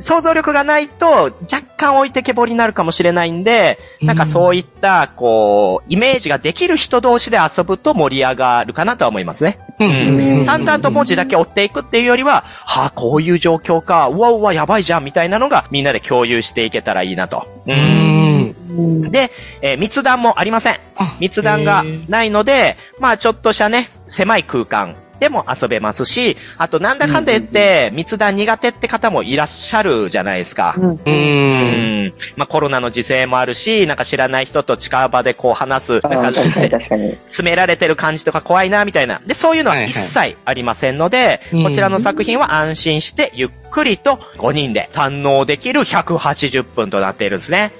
[0.00, 1.06] 想像力がないと、
[1.42, 9.58] 若干置いてけぼりになるかもしれないんで、なんかそういった、こう、イメージができる人同士で遊ぶと盛り上がるかなとは思いますね。
[9.78, 10.46] うん。
[10.46, 17.46] 淡々と文字だけ追っていくっていうよりは、はあ、こういう状況か、うわうわ、やばいじゃん、みたいなのがみんなで共有していけたらいいなと。
[17.66, 17.72] う。
[17.72, 19.10] うんん。
[19.10, 19.30] で、
[19.62, 20.80] えー密談もありません。
[20.96, 30.74] あ密談がないので、まあちょっとしたね、狭い空間でも遊べますし、あとなんだかんだ言って、密談苦手って方もいらっしゃるじゃないですか。
[30.76, 31.00] うんう。
[31.04, 32.12] うんん。
[32.36, 37.10] まあコロナの時勢もあるし、なんか知らない人と近場でこう話す、あなんかー確かに確かに。
[37.10, 39.20] 詰められてる感じとか怖いな、みたいな。
[39.26, 47.72] で、そういうのは一切ありませんので、はいはいこちらの作品は安心してゆっくりと5人で堪能できる180分となっているんですね。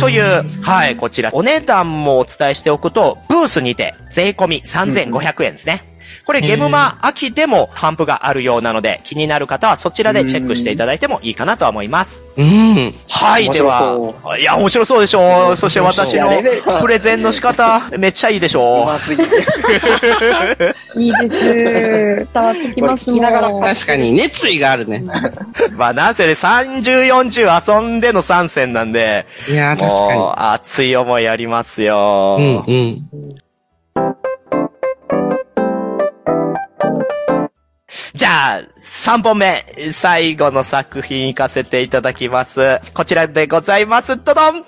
[0.00, 5.89] という、はい、こちら、お値段もお伝えしておくと、ブースにて税込み3500円ですね。
[6.30, 12.22] これゲムマ秋でも頒布があるようなので、気になる方はそちらでチェックしていただいてもいいかなとは思います。
[12.36, 12.94] うん。
[13.08, 13.80] はい、では
[14.22, 15.56] そ、いや、面白そうでしょう。
[15.56, 16.30] そして私の
[16.82, 21.00] プレゼンの仕方、めっちゃいいでしょう。
[21.00, 21.06] い。
[21.06, 21.44] いいです。
[22.32, 23.62] 伝わってきますこれ聞きながらもん。
[23.62, 25.02] 確かに熱意があるね。
[25.72, 30.32] まあ、なんせね、30、40遊んでの参戦なんで、いやー、確かに。
[30.36, 32.36] 熱い思いありますよ。
[32.38, 33.34] うんうん。
[38.14, 42.80] じゃあ、3本目、最後の作品行かせていただきます。
[42.94, 44.16] こちらでございます。
[44.16, 44.64] どどん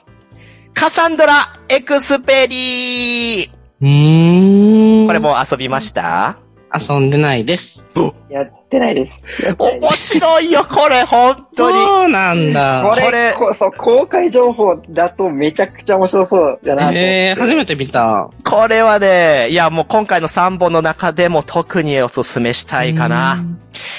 [0.74, 5.06] カサンドラエクスペリーうーん。
[5.06, 6.38] これもう遊びました？
[6.74, 7.88] 遊んでないです。
[8.30, 9.44] やってないです。
[9.44, 11.76] やってないで面す白いよ、これ、本当に。
[11.76, 12.82] そうなんだ。
[12.82, 17.00] これこれこそう、公開情報だとめちゃくちゃ面白そうだなと思って。
[17.00, 18.30] えー、初めて見た。
[18.42, 23.44] これはね、いやもう今回の3本の中でも特におすすめしたいかな。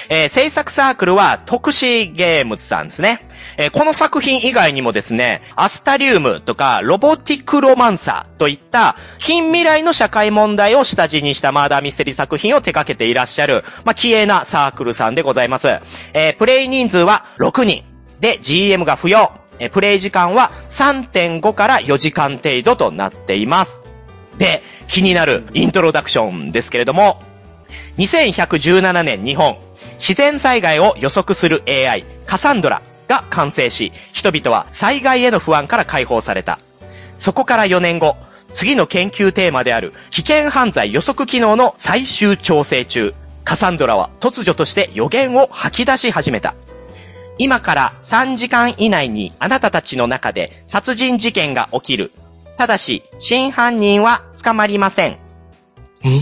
[0.10, 3.22] えー制作サークルは特殊ゲームズさんですね。
[3.58, 15.68] えーこの作品以外にもですね、アスタリウムとかロボティクロマンサーといった近未来の社会問題を下地にしたマーダーミステリー作品を手掛けていらっしゃる、まあ、綺麗なサークルさんでございます。
[16.14, 17.84] えープレイ人数は6人。
[18.20, 19.32] で、GM が不要。
[19.60, 23.80] えプレイ時間は3.5から4時間程度となっています。
[24.38, 27.22] で、気になるイントロダクションですけれども、
[27.98, 29.58] 2117年日本、
[30.00, 36.60] 自然災害を予測する AI、カサンドラが完成し、人々は災害への不安から解放された。
[37.20, 38.16] そこから4年後、
[38.54, 43.14] 次の研究テーマである危険犯罪予測機能の最終調整中、
[43.44, 46.56] カサンドラは突如として予言を吐き出し始めた。
[47.38, 52.12] 今から3時間以内にあなたたちの中で殺人事件が起きる。
[52.58, 55.18] ただし、真犯人は捕まりません。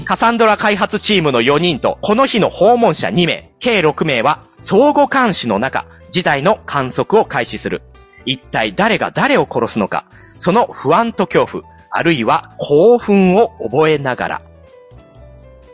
[0.06, 7.82] カサンドラ開発チームの4人と、この日の訪問者2名、計6名は、相互監視の中、事態の観測を開始する。
[8.26, 10.06] 一体誰が誰を殺すのか、
[10.38, 14.42] その不安と恐怖、あるいは興奮を覚えながら。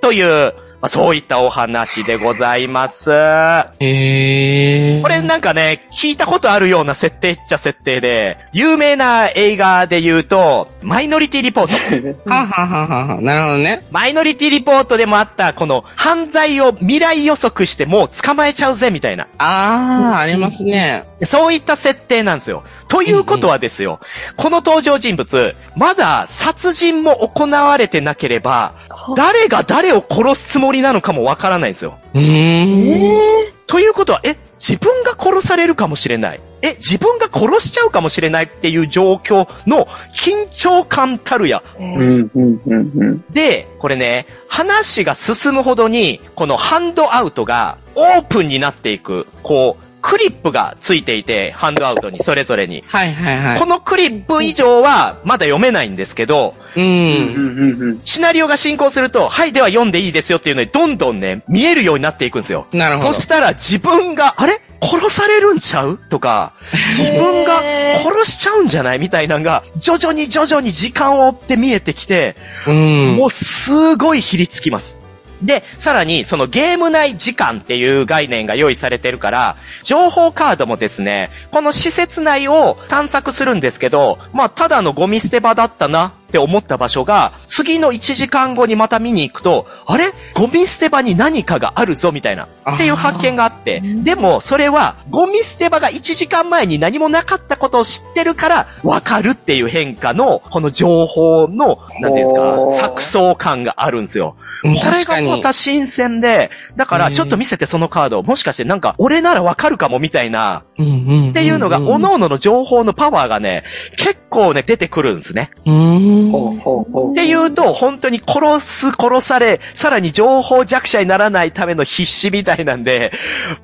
[0.01, 3.09] という、まあ、そういったお話でございます。
[3.11, 5.01] へー。
[5.01, 11.73] これなんかね、聞いたことあるような設定っちゃ設定で、有名な映画で言うと、マイノリティリポート。
[12.29, 13.23] はんはんはんはんはん。
[13.23, 13.81] なるほどね。
[13.89, 19.27] マイノリティリポートでもあった、この犯罪を未来予測してもう捕まえちゃうぜみたいな。
[19.39, 21.05] あー、ありますね。
[21.23, 22.63] そういった設定なんですよ。
[22.87, 23.99] ということはですよ、
[24.35, 28.73] この登場人物、まだ殺人も行われてなければ、
[29.15, 31.97] 誰が誰を殺すつもりなのかもわからないんですよ。
[32.13, 33.51] うーん。
[33.67, 36.39] ということは、え、自分が殺されるかもしれない。
[36.61, 41.61] え、自分が殺しちゃうかもしれないっていう状況の緊張感たるや。
[41.79, 43.25] うん、うん、うん、うん。
[43.29, 52.83] で、これね、話が進むほどに、このハンドアウトがオープンになっていく、こう、クリップがついていて、ハンドアウトに、それぞれに。
[52.87, 53.65] はいはいはいこ。
[53.65, 56.81] のクリップ以上はまだ読めないんですけど、う。
[56.81, 57.99] ん。
[58.03, 62.67] シナリオが進行すると、はい、では読んでいいですよっていうのに、どんどんね、見えるようになっていくんですよ。
[62.71, 63.21] なるほどそ。
[63.21, 64.61] したら自分が、あれ？
[64.79, 65.97] 殺されるんちゃう？
[65.97, 66.53] とか、
[66.95, 67.63] 自分が
[67.99, 68.99] 殺しちゃうんじゃない？
[68.99, 72.35] みたいなのが、徐々に徐々に時間を追って見えてきて、
[72.67, 73.15] うん。
[73.15, 74.99] もうすごいひりつきます。
[75.41, 86.13] で、さらに、そのゲーム内時間っていう概念が用意されてるから、情報カードもですね、この施設内を探索するんですけど、まあ、ただのゴミ捨て場だったな。
[86.27, 90.11] って思った場所が、次の1時間後にまた見に行くと、あれ？
[90.33, 104.35] ゴミ捨て場に何かがあるぞみたいな、っていう発見があって、でも、それは、ゴミ捨て場が1時間前に何もなかったことを知ってるから、わかるっていう変化の、この情報の、なんていうんですか、錯綜感があるんですよ。
[104.63, 110.63] うんこれがまた新鮮で、だからちょっと見せてそのカード、もしかしてなんか俺ならわかるかもみたいな。
[110.73, 113.63] っていうのが、各々の情報のパワーがね、
[113.97, 115.51] 結構ね、出てくるんですね。
[115.65, 116.16] うん。
[116.31, 117.11] ほうほうほう。
[117.11, 123.11] っていうと、本当に殺す、殺され、さらに情報弱者にならないための必死みたいなんで、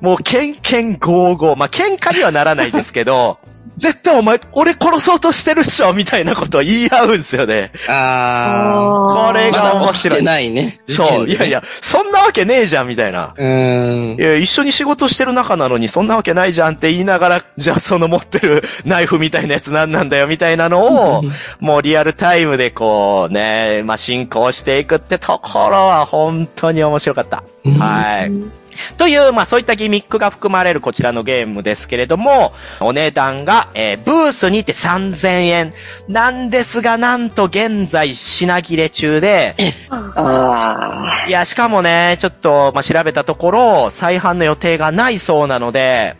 [0.00, 1.56] もう、ケンケンゴーゴー。
[1.56, 3.38] まあ、喧嘩にはならないですけど、
[3.76, 7.72] 絶対お前、俺殺そうとしてるっしょみたいなことを言い合うんですよね。
[7.88, 9.26] あー。
[9.26, 10.56] これまが面白いだ起きて。
[10.56, 10.80] ないね。
[10.86, 11.28] そう。
[11.28, 11.54] いやいや。
[11.54, 13.34] や、そんなわけねえじゃん、みたいな。
[13.36, 14.22] うーんい。
[14.22, 21.24] や、一緒に仕事してる仲なのにそんなわけないじゃんって言いながら、じゃあその持ってるナイフみたいなやつ何なんだよみたいなのを、
[21.60, 27.42] もうリアルタイムでこうね、まあ、進行していくってところは本当に面白かった。
[27.64, 28.63] うんはい。
[28.96, 35.72] という、まあそういったギミックが含まれるこちらのゲームですけれども、お値段が、えーブースにて3000円
[36.08, 39.54] なんですが、なんと現在品切れ中で、
[39.90, 46.16] あいや、しかもね、ちょっと、まあ、調べたところ、再販の予定がないそうなので、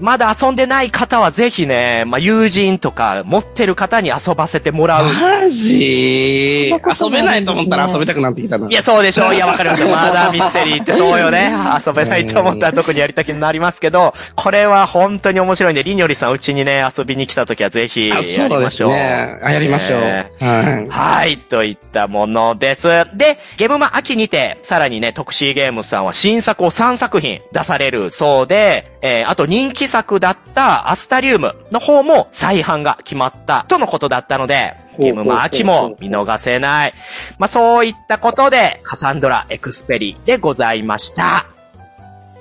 [0.00, 5.12] まだ遊んでない方はぜひね、まあ、友人とか持ってる方に遊ばせてもらう。
[5.12, 6.68] マジ？
[6.70, 6.78] 遊
[7.10, 8.68] べないと思ったら遊びたくなってきたな。
[8.68, 9.34] いや、そうでしょう。
[9.34, 9.88] いや、わかりますよ。
[9.88, 11.52] まだミステリーってそうよね。
[11.84, 18.90] 遊べないと思ったら特にやりたくなりますけど、これは本当に面白いんで、りにょりさんうちにね、遊びに来た時はぜひやあ、りましょう。
[18.90, 19.38] すね。
[19.42, 20.00] あ、やりましょう。
[20.00, 20.88] ねはい。
[20.88, 22.88] はい、といったものです。
[23.14, 36.94] で、ゲームマ秋にて、さらにね、特シーゲームズさんは新作を3作品出されるそうで、えー、あと人気作だったアスタリウムの方も再販が決まったとのことだったので、ゲームマ秋も見逃せない。
[37.38, 41.46] まあ、そういったことで、カサンドラエクスペリでございました。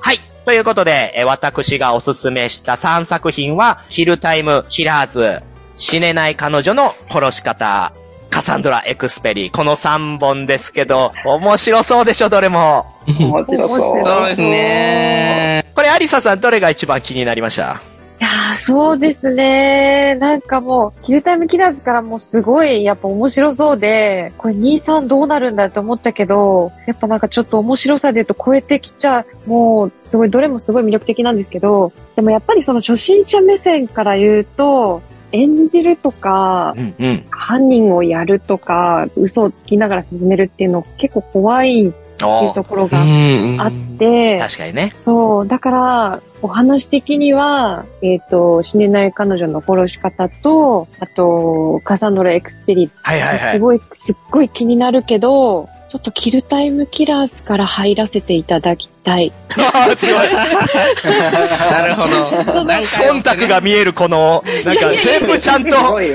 [0.01, 0.19] はい。
[0.45, 5.41] ということで、えー私がおすすめした3作品は、キルタイムキラーズ、
[5.75, 7.93] 死ねない彼女の殺し方、
[8.29, 12.85] カサンドラエクスペリ、この3本ですけど、面白そうでしょ、どれも。
[13.07, 14.01] あ、面白そう。
[14.01, 15.71] そうですね。
[15.75, 17.79] これ、アリサさん、どれが一番気になりました？
[18.21, 20.13] いやーそうですね。
[20.19, 37.25] なんかもう、キルタイムキラーズからもうすごい、やっぱ面白そうで、これ2、3どうなるんだって思ったけど、やっぱなんかちょっと面白さで言うと超えてきちゃう、もうすごい、どれもすごい魅力的なんですけど、でもやっぱりその初心者目線から言うと、演じるとか、うんうん。
[37.31, 44.91] 犯人をやるとか、嘘をつきながら進めるっていうの結構怖いっていうおところうがんあって、確かにね。
[45.04, 53.52] そう、だから、お話的には、えっ、と、死ねない彼女の殺し方と、あと、カサンドラエクスペリ、はいはいはい。
[53.54, 59.31] すごい、すっごい気になるけど、ちょっとキルタイムキラーズから入らせていただきたい。
[59.58, 60.27] あーすごい。
[61.71, 62.29] なるほど。
[62.65, 66.10] 忖度が見えるこの、なんか全部ちゃんすと、ごい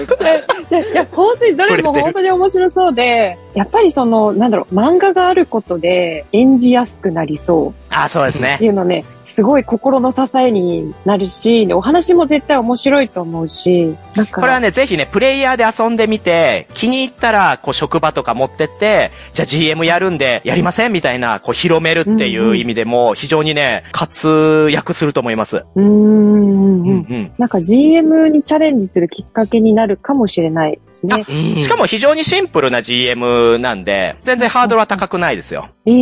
[0.95, 8.65] や、本当にどれも本当に面白そうで、やっぱりその、なんだろう、漫画があることで演じやすくなりそうあ、そうですねって。
[8.65, 25.65] いうのね、すごい心の支えになるし、お話も絶対面白いと思うし、なんか、これはね、ぜひね、プレイヤーで遊んでみて、気に入ったら、こう、職場とか持ってって、じゃあ GM やるんで、やりませんみたいな、こう、広めるっていう意味でも、非常にね、活躍すると思います。
[25.75, 26.47] うーん
[26.89, 31.25] うんなんか GM にチャレンジするきっかけになるかもしれないですね。
[31.29, 31.63] うん。
[31.63, 35.69] しかも非常にシンプルな GM なんで、全然ハードルは高くないですよ。
[35.87, 35.93] え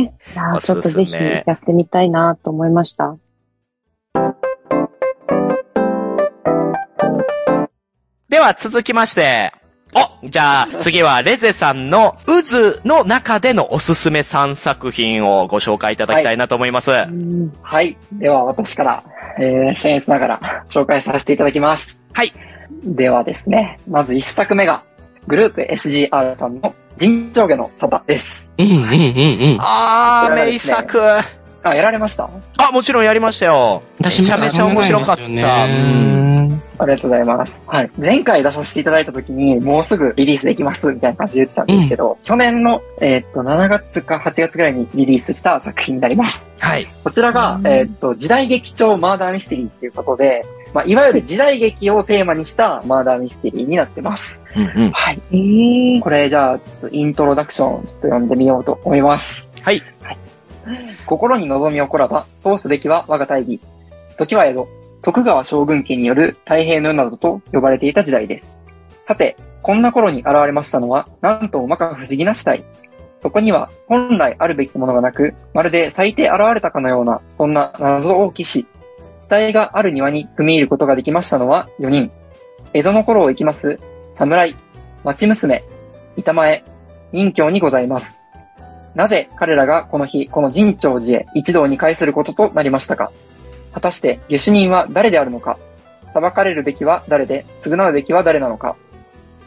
[0.00, 0.58] えー。
[0.58, 3.16] ちょっとぜひやってみたいなと思いました。
[8.28, 9.52] では続きまして、
[9.94, 16.90] おじゃあ次はレゼさんの渦の中でのおすすめ3作品をご紹介いただきたいなと思います。
[16.90, 17.96] うんはい。
[18.12, 19.04] では私から、
[19.38, 21.98] えー、僭越ながら紹介させていただきます。
[22.12, 22.32] はい。
[22.84, 24.82] ではですね、まず1作目が、
[25.26, 28.48] グループ SGR さんの人上下の沙汰です。
[28.58, 29.58] うんうんうんうん。
[29.60, 30.98] あー、ね作。
[31.62, 32.28] あ、やられました？
[32.58, 33.82] あ、もちろんやりましたよ。
[33.98, 35.22] 私めちゃめちゃ面白かった。
[36.78, 37.60] ありがとうございます。
[37.66, 37.90] はい。
[37.96, 46.50] 前回出させていただいた時に、もうすぐリリースできますみたいな感じで言ってたんですけど、去年の、えーっと、7月か8月ぐらいにリリースした作品になります。
[46.58, 46.88] はい。
[47.04, 50.44] こちらが、えーっと、時代劇調マーダーミステリーっていうことで、
[50.74, 54.40] まあ、いわゆる時代劇をテーマにしたマーダーミステリーになってます。
[54.56, 54.90] うんうん。
[54.90, 55.20] はい。
[55.30, 59.46] えー、これじゃあ、ちょっとイントロダクションをちょっと読んでみようと思います。
[59.60, 59.80] はい。
[61.06, 63.60] 心に望み起こらば、通すべきは我が大義。
[64.16, 64.68] 時は江戸、
[65.02, 68.58] 徳川将軍家による太平の世などと呼ばれていた時代です。
[69.06, 72.64] さて、こんな頃に現れましたのは、なんとおまか不思議な死体。
[73.20, 78.66] そこには、本来あるべきものがなく、まるで咲いて現れたかのような、そんな謎多き死。
[79.22, 82.10] 死体がある庭に組み入ることができましたのは4人。
[82.74, 83.78] 江戸の頃を生きます、
[84.14, 84.56] 侍、
[85.04, 85.62] 町娘、
[86.16, 86.64] 板前、
[87.12, 88.21] 任教にございます。
[88.94, 93.10] なぜ彼らがこの日、この神長寺へ一堂に会することとなりましたか？
[93.72, 95.58] 果たして、下手人は誰であるのか？
[96.12, 98.76] 裁かれるべきは誰で、償うべきは誰なのか？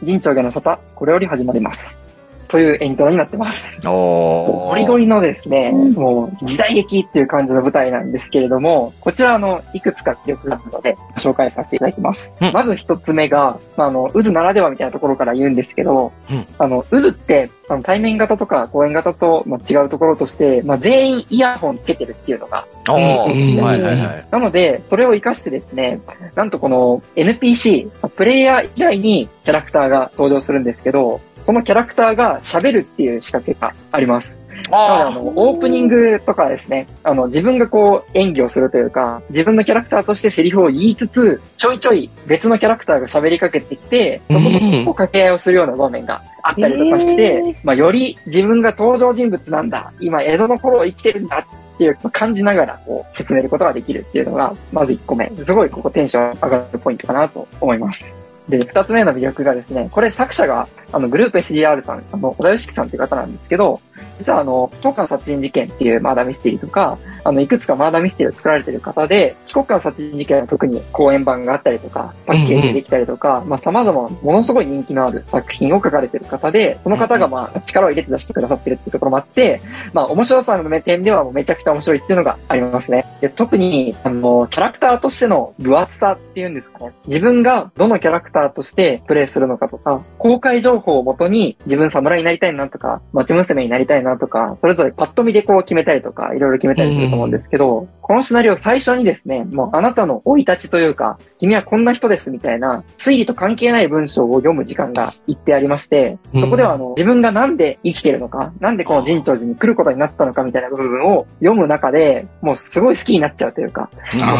[0.04, 2.05] 神長家の沙汰、これより始まります。
[2.48, 3.66] というエントロになってます。
[3.86, 12.32] おゴリゴリのですね、もう時代劇っていう感じの舞台なんですけれども、こちらあの、いくつか記録があるので、紹介させていただきます。
[12.40, 24.28] うんまず一つ目が、まあ、あの、渦ならではみたいなところから言うんですけど、うんあの、渦って、あの、対面型とか公演型と、まあ、違うところとして、まあ、全員イヤホンつけてるっていうのがおーうんはいはいはい。
[24.30, 26.00] なので、それを活かしてですね、
[26.34, 34.34] なんとこの NPC、プレイヤー以外にキャラクターが登場するんですけど、そのキャラクターが喋るっていう仕掛けがあります。
[34.70, 55.30] なので、あの、オープニングとかですね、あの、自分がこう、演技をするというか、自分のキャラクターとしてセリフを言いつつ、ちょいちょい別のキャラクターが喋りかけてきて、そこと掛け合いをするような場面があったりとかして、へーまあ、より自分が登場人物なんだ、今江戸の頃を生きてるんだっていうまあ感じながら、こう、進めることができるっていうのが、まず1個目。
[55.44, 58.12] すごいここテンション上がるポイントかなと思います。
[58.48, 63.80] で、二つ目の魅力がですね、これ作者が、あの、グループ SGR さん、あの、小田良樹さんっていう方なんですけど、
[64.18, 79.60] 実はあの、東海殺人事件っていうマーダーミステリーとか、あの、いくつかマーダーミステリーを作られてる方で、帰国間殺人事件は特に講演版があったりとか、パッケージでできたりとか、まあ様々なものすごい人気のある作品を書かれてる方で、その方がまあ力を入れて出してくださってるっていうところもあって、
[79.92, 83.06] まあ面白さの点ではもうめちゃくちゃ面白いっていうのがありますね。
[83.20, 86.92] で特に、あの、キャラクターとしての分厚さっていうんですかね。
[87.06, 113.90] 自分がどのキャラクターとしてプレイするのかとか、公開情報をもとに自分侍になりたいなとか、町娘になりたいなとか、それぞれパッと見でこう決めたりとか、いろいろ決めたりすると思うんですけど、このシナリオ最初にですね、もうあなたの生い立ちというか、君はこんな人ですみたいな、推理と関係ない文章を読む時間が言ってありまして、そこではあの、自分がなんで生きてるのか、なんでこの神長寺に来ることになったのかみたいな部分を読む中で、もうすごい好きになっちゃうというか、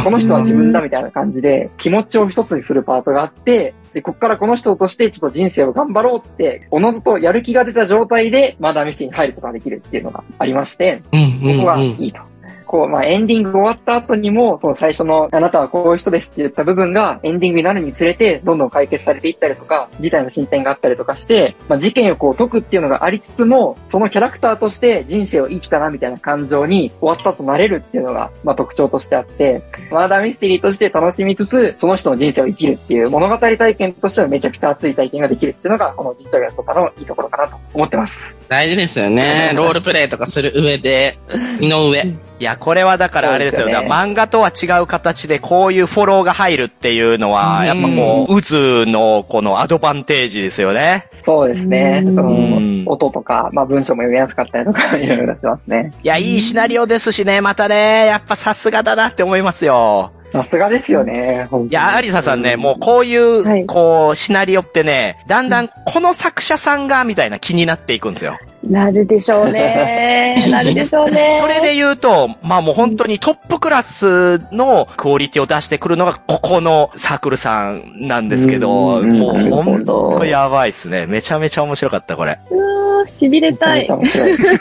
[0.05, 12.21] この人は自分だみたいな感じで、気持ちを一つにするパートがあって、で、こっからこの人としてちょっと人生を頑張ろうって、おのずとやる気が出た状態で、マーダーミステに入ることができるっていうのがありまして、うんうんここがうんいいと。
[12.67, 38.35] こう、まあ、エンディング終わった後にも、その最初の、あなたはこういう人ですって言った部分が、エンディングになるにつれて、どんどん解決されていったりとか、事態の進展があったりとかして、まあ、事件をこう解くっていうのがありつつも、そのキャラクターとして人生を生きたなみたいな感情に終わったとなれるっていうのが、まあ、特徴としてあって、マーダーミステリーとして楽しみつつ、その人の人生を生きるっていう物語体験としてはめちゃくちゃ熱い体験ができるっていうのが、この実はやったのいいところかなと思ってます。
[38.49, 39.53] 大事ですよね。
[39.57, 41.19] ロールプレイとかする上で、
[41.61, 42.05] 身の上。
[42.39, 51.09] いや、これはだからあれですよすよね漫画とは違う形でこういうフォローが入るっていうのは、やっぱこう、渦のこのアドバンテージですよね。
[51.23, 52.03] そうですね。
[52.05, 55.93] うん音とか、まあ文章も読みやすかったりとか、 いろいろしますね。
[56.03, 60.13] いや、いいシナリオですしね、またね、やっぱさすがだなって思いますよ。
[60.33, 61.49] さすがですよね。
[61.71, 68.39] いや、アリサさんね、もうこういう、はいこう、シナリオってね、だんだんこの作者さんが、みたいな気になっていくんですよ。
[68.69, 70.47] なるでしょうね。
[70.51, 71.39] なるでしょうね。
[71.41, 81.07] それで言うと、まあもう本当にトップクラスのクオリティを出してくるのが、ここのサークルさんなんですけど、うんもう本ど当やばいっすね。
[81.07, 82.39] めちゃめちゃ面白かった、これ。
[82.51, 82.59] う
[82.99, 83.81] わーしびれたい。
[83.81, 84.59] めちゃめちゃ面白い。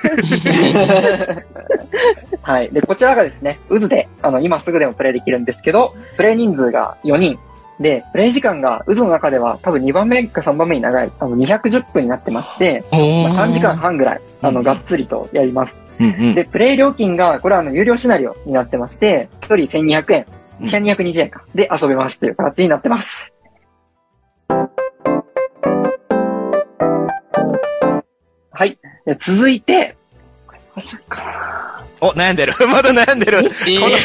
[2.41, 2.70] はい。
[2.72, 7.39] で、こちらがですね、渦で、あの、今すぐでもプレイできるんですけど、プレイ人数が4人。
[7.80, 15.76] で、プレイ時間が渦の中では多分2番目か3番目に長い、あの、210分になってまして、まあ、3時間半ぐらい、あの、うんがっつりとやります。
[16.00, 16.36] うんうん。
[16.36, 20.26] で、プレイ料金が、これはあの、有料シナリオになってまして、1人1200円、
[20.60, 23.34] うん1220円か、で遊べますという形になってます。
[28.52, 28.80] はい。
[29.06, 29.98] で続いて、
[30.48, 31.75] これどうしようかな。
[32.08, 32.53] お、悩んでる。
[32.68, 33.43] まだ悩んでる。
[33.43, 33.51] この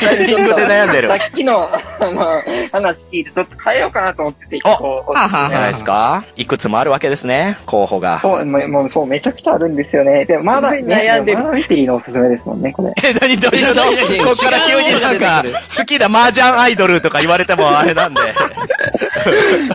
[0.00, 1.08] タイミングで悩んでる。
[1.08, 1.68] さっきの、
[2.00, 2.42] あの、
[2.72, 8.18] 話聞いて、ちょっと変えようかなと思ってて、一個ははいですかいくつもあるわけですね、候補が。
[8.20, 10.24] そう、もう、もうそう、めちゃくちゃあるんですよね。
[10.24, 12.92] でも、まだ、ね、悩んでるまだミステリーのおすすめですもんね、これ。
[13.08, 13.82] え、何どういうの？
[14.24, 15.44] こっから急になんか、
[15.76, 18.20] 好きな麻雀アイドルとか言われてもあれなんで。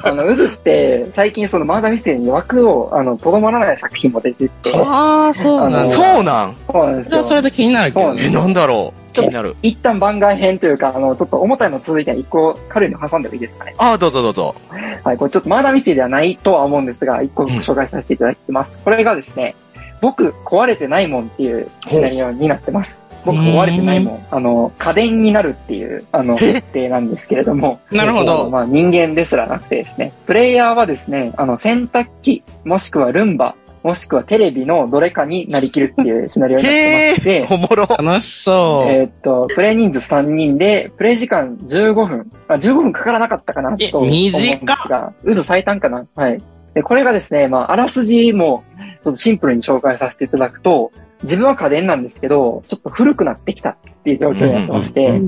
[0.04, 5.96] あの、渦って、最近そのマーダーミステリーに枠を、あの、とどまらない作品も出てて、そああ、そうなんだ。
[5.96, 6.56] そうなん？
[6.70, 7.12] うなんですよ。
[7.12, 8.36] それはそれで気になるけどえ、ね。
[8.36, 9.56] なんだろう気になる。
[9.62, 13.76] 一旦番外編というか、あの、ちょっと重たいの続いて一個軽いの挟んでもいいですかね。
[13.78, 14.56] ああ、どうぞどうぞ。
[15.04, 18.78] はい、これちょっとマーダーミステリーではないとは思うんですが、一個ご紹介させていただきます。
[18.84, 19.56] これがですね、
[20.02, 22.98] 僕壊れてないもんっていうシナリオになってます。
[23.26, 24.26] 僕壊れてないもん。
[24.30, 27.80] あの、家電になるっていう、あの、設定なんですけれども。
[27.92, 30.14] なるほどえっとまあ人間ですらなくてですね。
[30.28, 33.56] プレイヤーはですね、あの、洗濯機、もしくはルンバ、
[33.86, 37.86] もしくはテレビのどれかになりきるっていうシナリオになってまして、おもろ。
[37.86, 38.92] 楽しそう。
[38.92, 42.32] えーっと、プレイ人数3人で、プレイ時間15分。
[42.48, 46.08] あ、15分かからなかったかなえと思うんですが、渦最短かな？
[46.16, 46.42] はい。
[46.74, 55.20] で、これがですね、まあ、あらすじも、ちょっとシンプルに紹介させていただくと、自分は家電なんですけど、ちょっと古くなってきたっていう状況になってまして、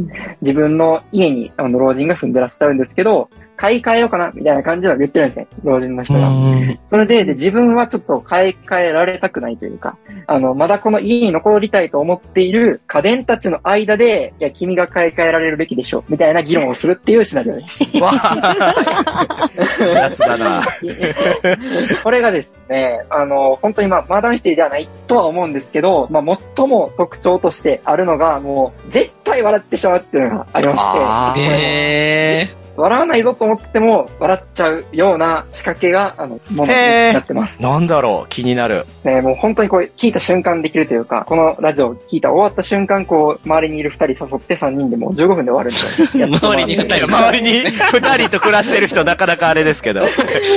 [0.42, 6.28] 自分の家にあの老人が住んでらっしゃるんですけど、買い替えようかなみたいな感じでは言ってるんですね、老人の人が。
[6.30, 9.98] うんそれでで、自分はちょっと買い替えられたくないというか、
[10.28, 17.84] あの、まだこの家に残りたいと思っている家電たちの間で、いや、君が買い替えられるべきでしょ、みたいな議論をするっていうシナリオです。
[18.00, 19.50] わあ。
[19.82, 20.64] やつだな。
[22.04, 37.60] これがですね、あの、本当にまあ、マーダーミステリーではないとは思うんですけど、まあ、最も特徴としてあるのが、もう、絶対笑ってしまうっていうのがありまして、え笑わないぞと思っても、笑っちゃうような仕掛けが、あの、ものになってます。
[37.60, 38.30] なんだろう。
[38.30, 38.86] 気になる。
[39.04, 46.20] ね、もう本当にこれ聞いた瞬間できるというか、このラジオ聞いた終わった瞬間、こう、周りにいる二人誘って三人でもう15分で終わるんで。
[46.20, 47.06] や周りに二人。
[47.18, 50.06] 周りに二人と暮らしてる人なかなかあれですけど、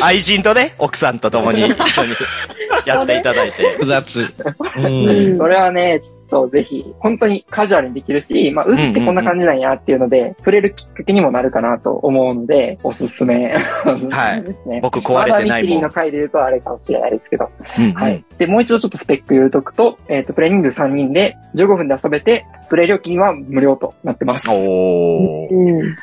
[0.03, 2.09] 愛人とね、奥さんと共に一緒に
[2.87, 3.71] やっていただいて。
[3.73, 4.21] 複雑。
[4.21, 4.27] う
[4.77, 5.37] うんん。
[5.37, 13.55] それはね、ちょっとぜひ、本当にカジュアルにできるし、まあ、渦ってこんな感じなんやっていうので、触れるきっかけにもなるかなと思うので、おすすめ。
[13.87, 14.81] おすすめですね。
[14.83, 17.51] 僕壊れてないまだミステリもんーの回で言うとあれかもしれないですけど。
[17.79, 18.25] うんはい。
[18.39, 24.49] で、もう一度ちょっとスペック言うとくと、えっ、と、プレイ人数3人で15分で遊べて、プレイ料金は無料となってます。
[24.51, 25.49] おー。
[25.51, 25.97] うん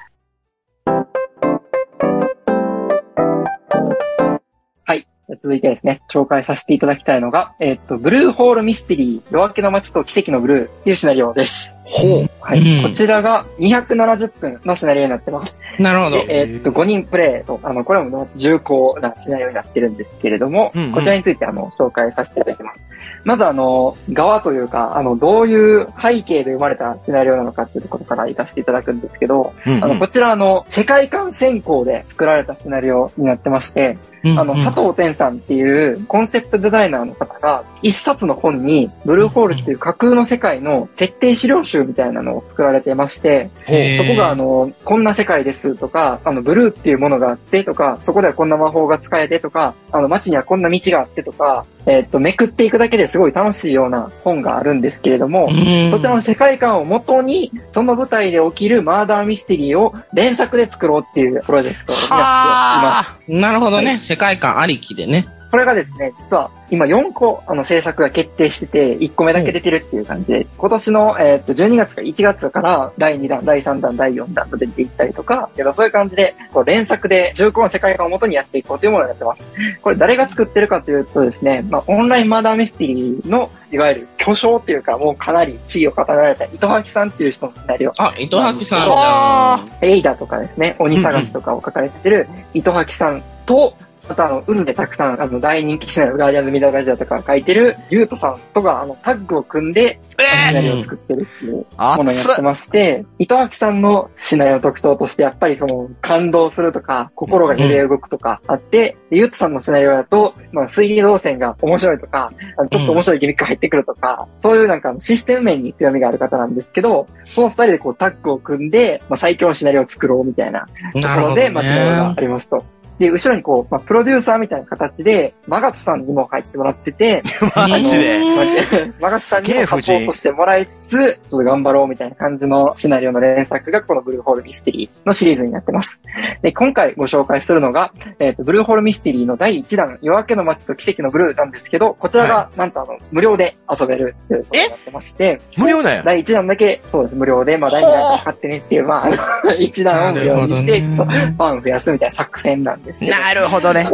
[5.29, 11.76] 続いてですね、紹介させていただきたいのが、えっ、と、ブルーホールミステリー、夜明けの街と奇跡のブルーっていうシナリオです。
[11.87, 12.29] ほう。
[12.41, 12.59] はい。
[12.59, 15.57] うんこちらが270分のシナリオになってます。
[15.79, 16.17] なるほど。
[16.17, 22.87] で、えっと、5人プレイと、あの、これも重厚なシナリオになってるんですけれども、うんうんこちらについて、あの、紹介させていただきます。
[23.23, 43.49] まず、あの、側というか、あの、どういう背景で生まれたシナリオなのかっていうところから行かせていただくんですけど、うんあの、こちら、あの、世界観先行で作られたシナリオになってまして、あの、佐藤天さんっていうコンセプトデザイナーの方が、一冊の本に、ブルーホールっていう架空の世界の設定資料集みたいなのを作られてまして、
[43.97, 63.19] そこがあの、こんな世界ですとか、あの、ブルーっていうものがあってとか、そこではこんな魔法が使えてとか、あの、街にはこんな道があってとか、えーっと、めくっていくだけですごい楽しいような本があるんですけれども、うんそちらの世界観をもとに、その舞台で起きるマーダーミステリーを連作で作ろうっていうプロジェクトになっています。
[63.29, 65.27] なるほどね、はい世界観ありきでね。
[65.49, 79.43] これがですね、実は今4個あの制作が決定してて、1個目だけ出てるっていう感じで、今年の、えー、と12月か1月から第2弾、第3弾、第4弾と出ていったりとか、そういう感じで、こう連作で重厚な世界観をもとにやっていこうというものをやってます。
[79.81, 87.93] これ誰が作ってるかというとですね、まあ、オンラインマーダーミステリーの、いわゆる巨匠っていうか、もうかなり地位を語られた糸巻さんっていう人のシナリオ。
[87.97, 89.85] あ、糸吐さんじあゃん。
[89.85, 93.73] エイダとかですね、鬼探しとかを書かれてる糸巻さんと、
[94.09, 99.99] あとあの、渦でたくさん、あの、大人気シナリオ、ガーディアンズ・ミドラジアとか書いてる、ゆうとさんとか、あの、タッグを組んで、
[100.47, 120.67] シナリオを作ってるっていうものをやってまして、糸脇さんのシナリオの特徴として、やっぱりその、感動するとか、心が揺れ動くとかあって、でゆうとさんのシナリオだと、まあ、推理動線が面白いとか、あのちょっと面白いギミックが入ってくるとか、そういうなんかシステム面に強みがある方なんですけど、その二人でこうタッグを組んで、まあ、最強のシナリオを作ろうみたいな
[121.01, 122.15] ところで、まあ、シナリオがね。
[122.17, 122.63] ありますと。
[122.99, 127.21] で、後ろにこう、まあ、プロデューサーみたいな形で、マガトさんにも入ってもらってて、
[127.55, 128.19] マジで？
[128.19, 136.01] まあマガトさんにもサポートしてもらいつつ、ちょっと頑張ろうみたいな感じのシナリオの連作がこのブルーホールミステリーのシリーズになってます。
[136.41, 146.03] で、今回ご紹介するのが、えっ、と、ブルーホールミステリーの第1弾、夜明けの街と奇跡のブルーなんですけど、こちらが、なんとあの、無料で遊べるっていうことになってまして、無料なんや。
[146.03, 149.15] 第1弾だけ、そうです、無料で、まあ、第2弾から買ってねっていう、まああの、
[149.53, 153.89] 1弾を無料にして、ねちょっとファンを増やすみたいな作戦なんですけど、なるほどね。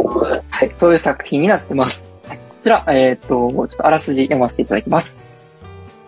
[0.50, 2.04] はい、そういう作品になってます。
[2.28, 5.14] はいこちら、えーっと、ちょっとあらすじ読ませていただきます。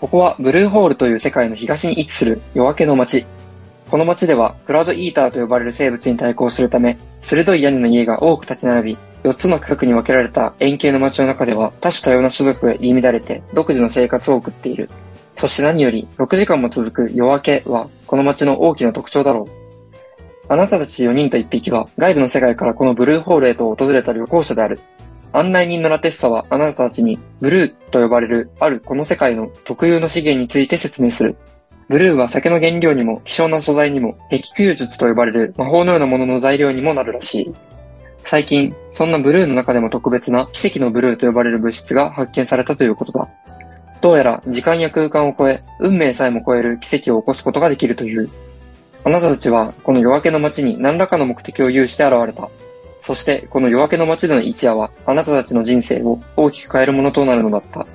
[0.00, 3.26] ここはブルーホールという世界の東に位置する夜明けの街。
[3.90, 14.88] この街ではクラウドイーターと呼ばれる生物に対抗するため、鋭い屋根の家が多く立ち並び、4つの区画に分けられた円形の街の中では多種多様な種族が入り乱れて独自の生活を送っている。
[15.36, 19.65] そして何より6時間も続く夜明けはこの街の大きな特徴だろう。
[20.48, 24.80] あなたたち4人と1匹は外部の世界からこのブルーホールへと訪れた旅行者である。
[25.32, 31.36] 案内人のラテッサはあなたたちにブルーと呼ばれるあるこの世界の特有の資源について説明する。
[31.88, 37.54] ブルーは酒の原料にも希少な素材にも壁球術と呼ばれる魔法のようなものの材料にもなるらしい。
[38.24, 43.28] 最近、そんなブルーの中でも特別な奇跡のブルーと呼ばれる物質が発見されたということだ。
[44.00, 48.28] どうやら時間や空間を超え、運命さえも超える奇跡を起こすことができるという。
[49.06, 52.50] あなたたちはこの夜明けの街に何らかの目的を有して現れた。
[53.00, 57.86] そしてこの夜明けの街での一夜はあなたたちの人生を大きく変えるものとなるのだった。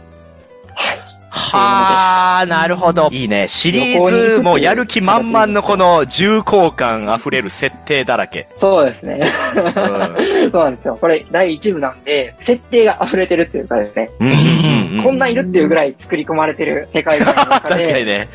[1.29, 3.09] はあ、なるほど。
[3.11, 3.49] いいね。
[3.49, 8.47] シリーズもやる気満々のこの重厚感溢れる設定だらけ。
[8.61, 9.19] そうですね。
[9.55, 9.63] うん
[10.51, 10.97] そうなんですよ。
[10.99, 14.29] これ第1部なんで、設定が溢れてるっていうかですね、うん
[15.03, 18.27] こんなんいるっていうぐらい作り込まれてる世界観の中 確かにで、ね。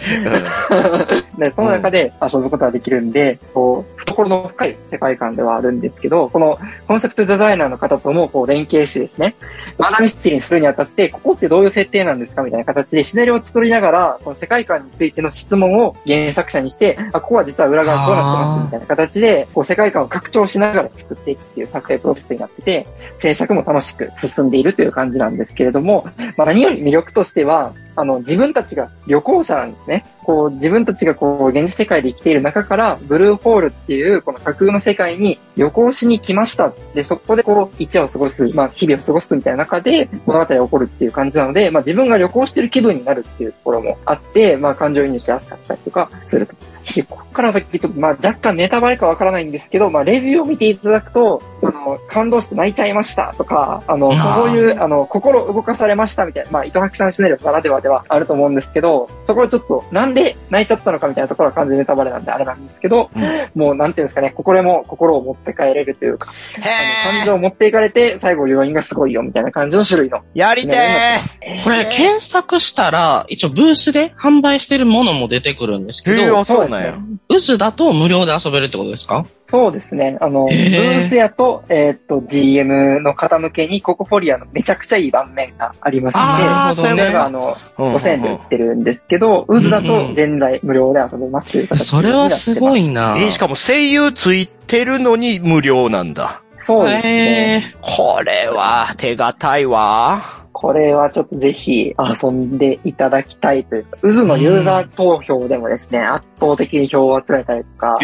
[1.38, 9.34] で その中で遊ぶことができるんで、こう、懐の深い世界観ではあるんですけど、このコンセプトデザイナーの方ともこう連携してですね、
[9.78, 22.86] マナミステリーにするにあたって、ここってどういう設定なんですかみたいな形でシナリオを作りながら、この世界観についての質問を原作者にして、あ、ここは実は裏側こうなってますみたいな形で、こう世界観を拡張しながら作っていくっていう作成プロセスになってて、
[23.18, 30.04] 制作も楽しく進んでいるという感じなんですけれども、まあ、何より魅力としては、あの、自分たちが旅行者なんですね。
[30.22, 36.72] こう、自分たちがこう、現実世界で生きている中から、ブルーホールっていう、この架空の世界に旅行しに来ました。
[36.94, 46.75] で、そこでこう、一夜を過ごす、まあ、日々を過ごすみたいな中で、物語が起こるっていう感じなので、まあ、自分が旅行してる気分になるっていうところもあって、まあ、感情移入しやすかったりとかすると。
[46.94, 63.10] で、ここから先、ちょっと、まあ、若干ネタバレかわからないんですけど、まあ、レビューを見ていただくと、あの、感動して泣いちゃいましたとか、あの、そういう、あの、心動かされましたみたいな、まあ、糸吐きさんシナリオならではではあると思うんですけど、そこでちょっと、なんで泣いちゃったのかみたいなところは完全にネタバレなんであれなんですけど、
[63.54, 70.20] もう、なんていうんですかね、これも心を持って帰れるというか、あの感情を持っていかれて、最後余韻がすごいよみたいな感じの種類の。
[70.34, 71.64] やりてシナリオになってます。
[71.64, 76.16] これ、検索したら、一応ブースで販売してるものも出てくるんですけー。
[76.16, 76.98] へえ、ど、あ、そうなんや。
[77.28, 79.24] 渦だと無料で遊べるってことですか？
[79.48, 80.16] そうですね。
[80.20, 92.86] あの、ブへーースやと、えーっと、GM の方向けにココフォリアのめちゃくちゃいい盤面がありまして、それがあの、うん5000円で売ってるんですけど、ウズだと現在無料で遊べますという形それはすごい。
[92.86, 96.42] いなえーしかも声優ついてるのに無料なんだ。
[96.66, 97.72] そうですね。
[97.72, 100.20] へこれは手堅いわ。
[100.58, 107.94] これはちょっとぜひ遊んでいただきたいというか、渦のユーザー投票でもですね、圧倒的に票を集めたりとか、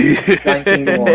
[0.45, 1.07] ランキングも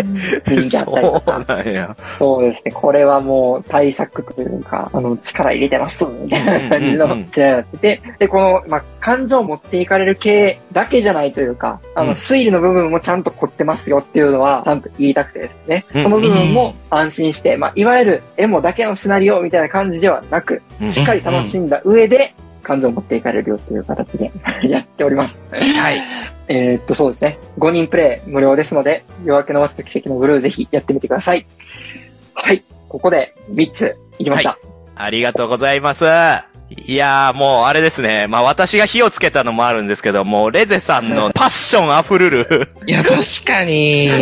[0.47, 1.95] 人気あったりとそうか、なんや。
[2.17, 15.85] そうですね、これはもう対策というか、あの、力入れてます、みたいな感じの試合をやってて、で、この、まあ、感情を持っていかれる系だけじゃないというか、あの、うん推理の部分もちゃんと凝ってますよっていうのは、ちゃんと言いたくてですね。
[15.93, 22.33] うんその部分も安心して、まあ、いわゆるエモだけのシナリオみたいな感じではなく、うんしっかり楽しんだ上で、
[22.63, 24.31] 感情を持っていかれるよっていう形で
[24.67, 25.45] やっております。
[25.51, 25.57] は
[25.91, 26.01] い。
[26.49, 27.39] えーっと、そうですね。
[27.59, 31.45] 5人プレイ無料ですので、夜明けの街と奇跡のブルーぜひやってみてください。
[32.33, 32.63] はい。
[32.89, 34.57] ここで3ついきました。
[34.95, 36.56] ありがとうございます。
[36.69, 38.27] いやー、もうあれですね。
[38.27, 42.69] まあ私が火をつけたのもあるんですけども、レゼさんのパッション溢るる。
[42.85, 43.15] いや、確
[43.45, 44.09] かに。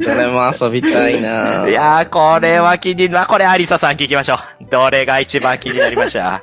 [0.00, 4.38] どれも遊びたいないやー、これは気にな、これアリサさん聞きましょう。
[4.70, 6.42] どれが一番気になりました？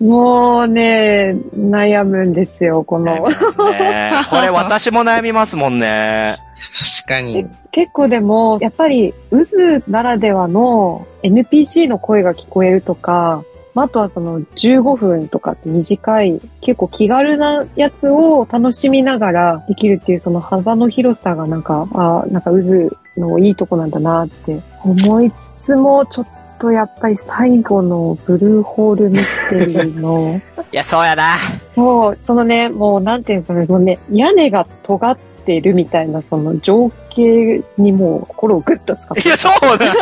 [0.00, 3.26] もうね、悩むんですよ、この。
[3.72, 4.12] ね。
[4.30, 6.36] これ私も悩みますもんね。
[6.72, 7.46] 確かに。
[7.70, 13.44] 結構でも、やっぱり、渦ならではの NPC の声が聞こえるとか、
[13.74, 26.26] まああとはその15分とかって短い、結構気軽なやつを楽しみながらできるっていうその幅の広さがなんか、あなんか渦のいいとこなんだなって思いつつも、ちょっ
[26.58, 30.40] とやっぱり最後のブルーホールミステリーの、
[30.72, 31.34] いや、そうやな。
[31.72, 39.92] そう、そのね、もうなんていうんですかね、もうね、屋根が尖ってているみたいな、その状景にもう心をグッと使っていや、そうだ。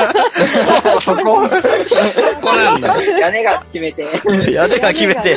[0.49, 1.49] そう、そこ、こ
[2.41, 3.03] こなんだ。
[3.03, 4.07] 屋根が決めて。
[4.53, 5.37] 屋根が決めて。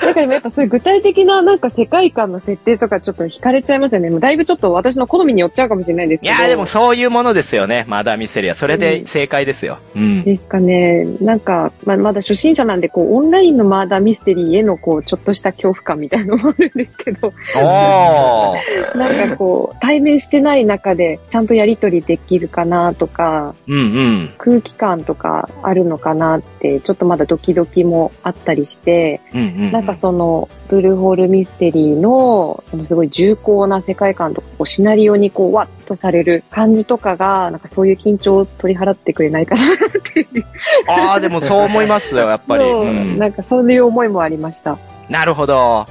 [0.00, 4.10] だからやっぱそういう具体的ななんか世界観の設定とかちょっと惹かれちゃいますよね。
[4.10, 6.34] もうだいぶちょっと私の好みによっちゃうかもしれないですけど。
[6.34, 7.84] いや、でもそういうものですよね。
[7.88, 8.54] マダーミステリア。
[8.54, 9.78] それで正解ですよ。
[9.94, 10.24] うん。
[10.24, 11.04] ですかね。
[11.20, 18.96] なんか、まあ、まだ初心者なんで、こう、オンラインのマーダーミステリーへの、こう、ちょっとした恐怖感みたいなのもあるんですけど、おー。
[18.96, 19.49] なんかこう、
[19.80, 24.34] 対面してない中で、ちゃんとやりとりできるかなとか、うんうん。
[24.38, 29.72] 空気感とかあるのかなって、ちょっとまだドキドキもあったりして、うんうん。
[29.72, 40.44] なんかその、ブルーホールミステリーの、そのすごい重厚な世界観とか、シナリオにこう、ワッとされる感じとかが、なんかそういう緊張を取り払ってくれないかなっていう。
[40.88, 42.64] ああ、でもそう思いますよ、やっぱり。
[42.64, 44.78] うんなんかそういう思いもありました。
[45.08, 45.86] なるほど。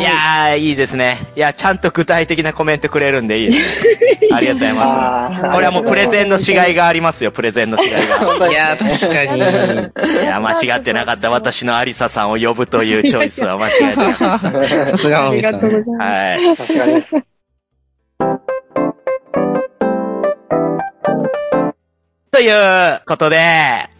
[0.00, 1.18] いいやー、いいですね。
[1.36, 4.20] いや、ちゃんと具体的なコメントくれるんでいいですね。
[4.32, 5.50] ありがとうございまあす。
[5.54, 8.48] これはもうプレゼンのしがいがありますよ、プレゼンのしがいが。
[8.50, 9.38] いや、確かに。
[9.38, 11.30] いや、間違ってなかった。
[11.30, 15.60] 私のアリサさんを呼ぶというチョイスは間違えてなかっさすがあまみさん。
[15.60, 15.90] りがとうございた。
[15.92, 17.14] ます。
[17.14, 17.39] はい。
[22.40, 23.36] ということで、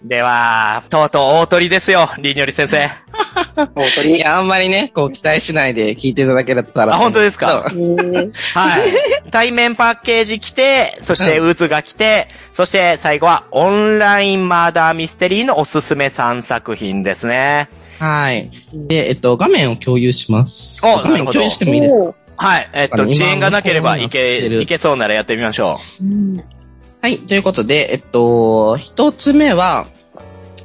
[0.03, 2.89] では、とうとう大鳥ですよ、りにょり先生。
[3.77, 4.17] もう鳥。
[4.17, 6.95] いや、あんまりね、こう、期待しないで聞いていただけたら。
[6.95, 7.67] あ本当ですか？
[7.69, 9.31] えーはい。
[9.31, 17.69] 対面パッケージ来て、そして渦が来て、そして最後はオンラインマーダーミステリーのおすすめ3作品ですね。
[17.99, 18.51] はい。
[18.73, 20.81] で、えっと、画面を共有します。
[20.83, 22.15] お画面共有してもいいですか？
[22.39, 22.71] はい。
[22.73, 26.43] えっと、遅延がなければい今け、いけそうならやってみましょうん
[27.03, 27.19] はい。
[27.19, 29.87] ということで、えっと、一つ目は、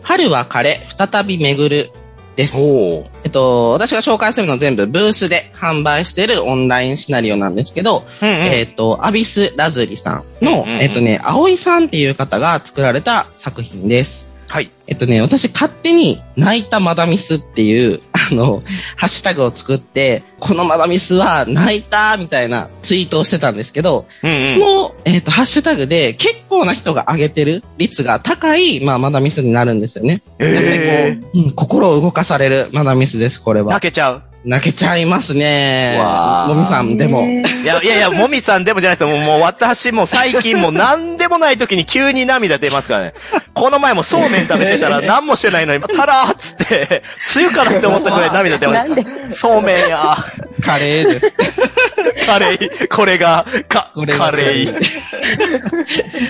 [0.02, 1.92] 春は枯れ、再び巡る
[2.36, 2.58] です。
[2.60, 8.36] おえっと、私が紹介するの全部ブースで販売しているオンラインシナリオなんですけど、うんうん。
[8.48, 14.30] えっと、アビス・ラズリさんの、うんうんうんえっとね、葵さんっていう方が作られた作品です。
[14.48, 14.70] はい。
[14.88, 18.64] えっとね、私勝手に泣いたマダミスっていう、あの、
[18.96, 30.22] ハッシュタグを作って、このマダミスは泣いたみたいなツイートをしてたんですけど、うんうんその、えっと、ハッシュタグで結構な人が上げてる率が高い、まあ、マダミスになるんですよね。
[30.38, 33.88] やっぱりえこう、うん、心を動かされるマダミスです、これー、は泣。
[33.88, 34.24] けちゃう。
[34.46, 35.98] 泣けちゃいますね。
[36.00, 37.22] わーもみさん、でも。
[37.24, 39.18] ねいや、いやいや、もみさんでもじゃないですよ。
[39.18, 43.14] もう、もう私も最近もう何でもない時に急に涙出ますからね。
[43.56, 47.02] この前もそうめん食べてたら 何もしてないのに、たらーっつって、
[47.36, 48.86] 梅雨かなって思ったぐらい涙出ま
[49.30, 49.40] す。
[49.40, 50.16] そうめんや。
[50.62, 51.34] カレーです。
[52.28, 52.88] カレー。
[52.88, 54.86] これが、か、これがカレー。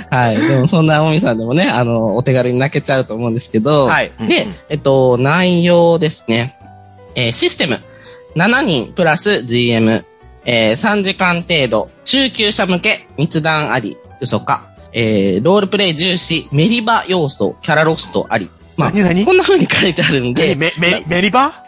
[0.09, 0.37] はい。
[0.37, 3.85] でも、そんなもみさんでもね、あの、お手軽に泣けちゃうと思うんですけど。
[3.85, 4.11] はい。
[4.21, 6.55] で、えっと、内容ですね。
[7.15, 7.79] えーシステム。
[8.35, 10.03] 7人プラス GM。
[10.47, 11.89] えー3時間程度。
[12.03, 13.07] 中級者向け。
[13.17, 13.97] 密談あり。
[14.21, 14.69] 嘘か。
[14.93, 16.47] えーロールプレイ重視。
[16.51, 17.55] メリバ要素。
[17.61, 18.49] キャラロストあり。
[18.77, 19.25] まあ、何何？
[19.25, 20.53] こんな風に書いてあるんで。
[20.55, 21.63] メ、メ、メリバえメリバ？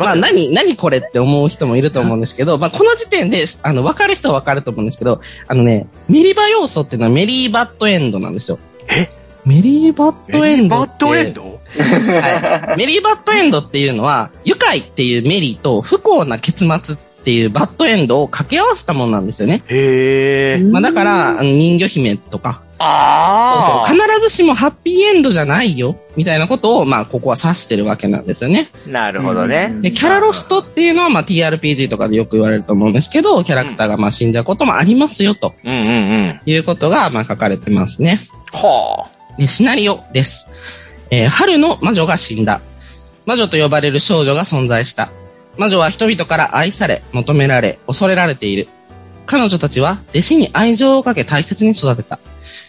[0.00, 8.58] まあ、何、何これって思う人もいると思うんですけど、まあ、この時点で、あの、分かる人は分かると思うんですけど、あのね、メリバ要素っていうのはメリーバッドエンドなんですよ。
[8.88, 9.10] え？
[9.44, 11.04] メリーバッドエメリバンドって。
[11.04, 11.42] ッドエンド？
[11.42, 12.78] はい。
[12.78, 19.62] メリーバッドエンドっていうのは、愉快っていうメリーと不幸な結末っていうバッドエンドを掛け合わせたものなんですよね。
[19.68, 20.70] へー。
[20.70, 28.70] まあだから、人魚姫とか、あそうそう必ずしもハッピーエンドじゃないよ、みたいなことを、まあ、ここは指してるわけなんですよね。
[28.86, 28.88] あ。
[28.88, 29.76] なるほどね。
[29.82, 36.40] で、キャラロストっていうのは、まあ、TRPG とかでよく言われると思うんですけど、キャラクターがまあ死んじゃうこともありますよ、とうんうんうん。
[36.46, 38.18] いうことが、まあ、書かれてますね。
[38.50, 40.50] はで、シナリオです。
[41.10, 42.60] えー春の魔女が死んだ。
[43.26, 45.10] 魔女と呼ばれる少女が存在した。
[45.56, 48.68] 魔女は人々から愛され、求められ、恐れられている。
[49.26, 52.18] 彼女たちは弟子に愛情をかけ大切に育てた。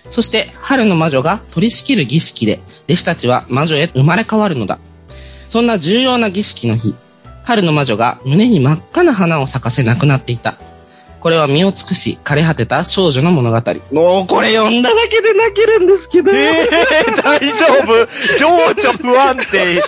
[0.09, 4.79] そして、春の魔女が取り仕切る儀式で、弟子たちは魔女へ生まれ変わるのだ。
[5.47, 6.95] そんな重要な儀式の日、
[7.43, 10.55] 春の魔女が胸に真っ赤な花を咲かせ亡くなっていた。
[11.21, 13.57] これは身を尽くし、枯れ果てた少女の物語。
[13.91, 16.31] もうこれ読んだだけで泣けるんですけど。
[16.31, 16.35] あ。
[16.35, 18.07] えー、大丈夫？
[18.37, 18.47] 情
[18.89, 19.81] 緒不安定。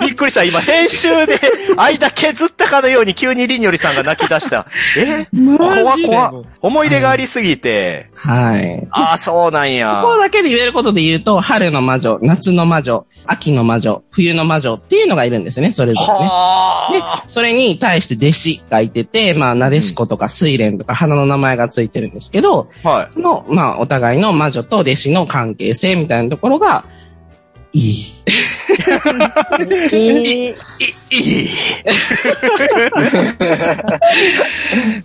[0.00, 0.42] びっくりした。
[0.42, 1.38] 今、編集で
[1.76, 4.66] 間削ったかのように急にりにょりさんが泣き出した。
[4.96, 5.26] え？
[5.32, 8.10] 怖怖思い入れがありすぎて。
[8.14, 8.88] はい。
[8.90, 10.14] ああ、そうなんやこ。
[10.14, 16.14] こだけで言えることで言うと、春の魔女、夏の魔女、秋の魔女、冬の魔女っていうのがいるんですよね、それぞれね。
[16.14, 16.18] で
[16.98, 22.88] は、それに対して弟子がいてて、まあ、なでしことか睡蓮とか花の名前がついてるんですけど、あ。
[22.88, 23.06] はい。
[23.10, 26.84] その、まあ、お互いの魔女と弟子の関係性みたいなところが、
[27.72, 28.04] いい。
[28.72, 30.54] えー
[31.14, 31.48] いい。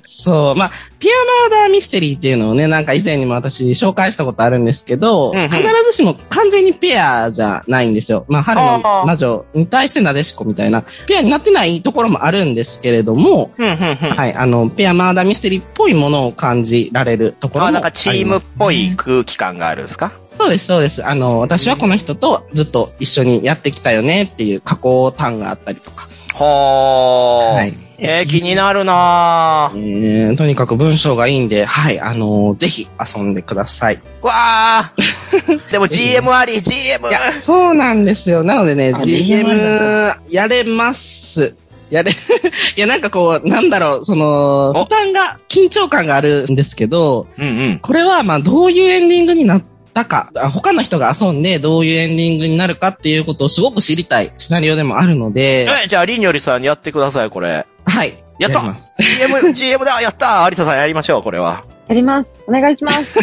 [0.03, 5.49] そう、まあ、ピアマーダーミステリーっていうのをね、なんか以前にも私紹介したことあるんですけど、うんうん。
[5.49, 8.25] 必ずしも完全にペアじゃないんですよ。
[8.29, 13.77] まあ、春の魔女に対してなでしこみたいな、ペアになってないところもあるんですけれども、うん、うん、うん。
[14.15, 20.13] はい、あの、ペアマーダーミステリーっぽいものを感じられるところもあ、あります、なんかチームっぽい空気感があるんですか？
[20.47, 21.05] そうです、そうです。
[21.05, 26.07] あの、私はこの人とずっと一緒にやってきたよねっていう加工単があったりとか。
[26.33, 27.55] はあ。
[27.55, 27.77] はい。
[27.99, 33.99] えー、気になるなえーとにかく文章がいいんで、はい、あのぜひ遊んでください。
[34.21, 34.93] わあ。
[35.71, 37.09] でも GM あり、GM!
[37.09, 38.43] いや、そうなんですよ。
[38.43, 41.55] なのでね、あ GM やれます。
[41.89, 42.11] やれ、
[42.77, 47.79] いや、なんかこう、なんだろう、その、お負担が、緊張感があるんですけど、うんうん。
[47.81, 49.63] これはまあ、どういうエンディングになっ
[49.97, 57.65] たか、あ他の人が遊んでどういうエンディングになるかっていうことをすごく知りたいシナリオでもあるので、え、じゃあ、りにょりさんにやってください、これ。
[57.85, 58.13] はい。
[58.37, 61.63] やった GM、GM だやったアリサさんやりましょう、これは。
[61.87, 62.43] やります。
[62.47, 63.17] お願いします。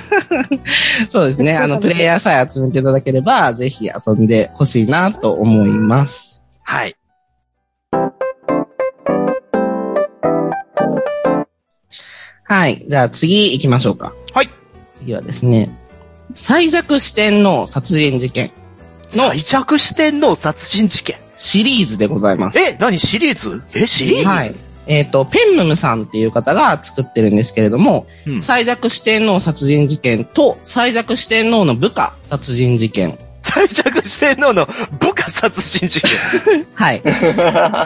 [1.09, 1.55] そうですね。
[1.59, 6.43] あの、プレイヤーさえ集めていただければ、ぜひ遊んでほしいなと思います。
[6.64, 6.97] はい。
[12.43, 12.85] はい。
[12.89, 14.12] じゃあ次行きましょうか。
[14.33, 14.51] はい。
[14.95, 15.84] 次はですね、
[16.35, 18.51] 最弱四天王殺人事件
[19.12, 21.16] の最弱四天王殺人事件。
[21.37, 22.59] シリーズでございます。
[22.59, 22.99] え、何？
[22.99, 23.62] シリーズ？
[23.76, 24.28] え、シリーズ？
[24.28, 24.55] はい。
[24.87, 33.18] えっ、と、ペンムムさんっていう方が作ってるんですけれども、うん最弱四天王殺人事件と最弱四天王の部下殺人事件。
[33.43, 34.66] 最弱四天王の
[35.01, 36.11] 部下殺人事件。
[36.74, 37.03] はい。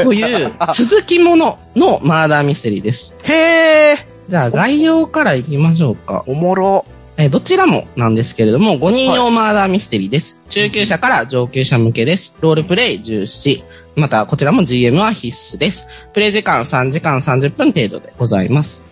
[0.05, 3.17] という続きもののマーダーミステリーです。
[3.23, 3.97] へえ、
[4.29, 6.25] じゃあ概要からいきましょうか。
[6.27, 6.85] おもろ。
[7.21, 10.41] えーどちらもなんですけれども、5人用マーダーミステリーです。
[10.49, 12.39] 中級者から上級者向けです。
[12.41, 13.65] ロールプレイ重視。
[13.97, 15.89] また、こちらも GM は必須です。
[16.13, 18.87] プレイ時間3時間30分程度でございます。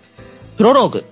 [0.57, 1.05] プロローグ。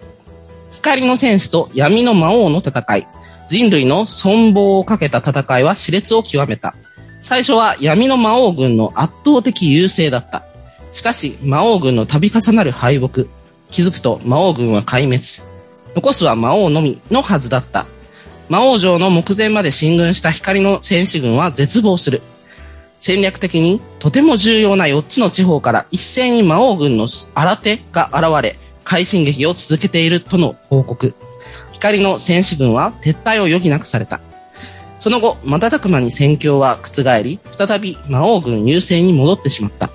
[0.72, 3.06] 光の戦士と闇の魔王の戦い。
[3.48, 6.74] 人類の存亡をかけた戦いは熾烈を極めた。
[7.20, 10.42] 最初は闇の魔王軍の圧倒的優勢だった。
[10.90, 13.26] しかし、魔王軍の度重なる敗北。
[13.70, 15.53] 気づくと魔王軍は壊滅。
[15.94, 17.86] 残すは魔王のみのはずだった。
[18.48, 22.22] 魔王城の目前まで進軍した光の戦士軍は絶望する。
[22.98, 31.14] 戦略的にとても重要な4つの地方から一斉に魔王軍の新手が現れ、快進撃を続けているとの報告。
[31.72, 34.20] 光の戦士軍は撤退を余儀なくされた。
[34.98, 39.90] その後、瞬く間に戦況は覆り、再び魔王軍優勢に戻ってしまった。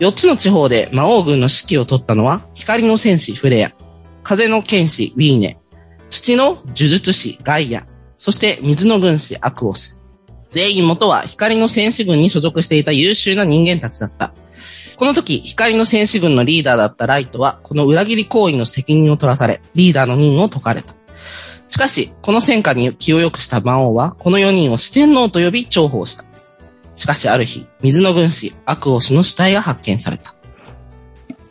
[0.00, 3.72] 4つの地方で魔王軍の指揮を取ったのは、光の戦士フレア、
[4.22, 5.58] 風の剣士ウィーネ、
[6.10, 7.86] 土の呪術師ガイア、
[8.18, 9.98] そして水の軍師アクオス。
[10.50, 14.34] 全員元は光の戦士軍に所属していた優秀な人間たちだった。
[14.98, 20.94] この時、光の戦士軍のリーダーだったライトは、この裏切り行為の責任を取らされ、リーダーの任を解かれた。
[21.66, 26.24] しかし、この戦果に気を良くした魔王は、この4人を四天王と呼び重宝した。
[26.94, 30.34] しかしある日、水の軍師アクオスの死体が発見された。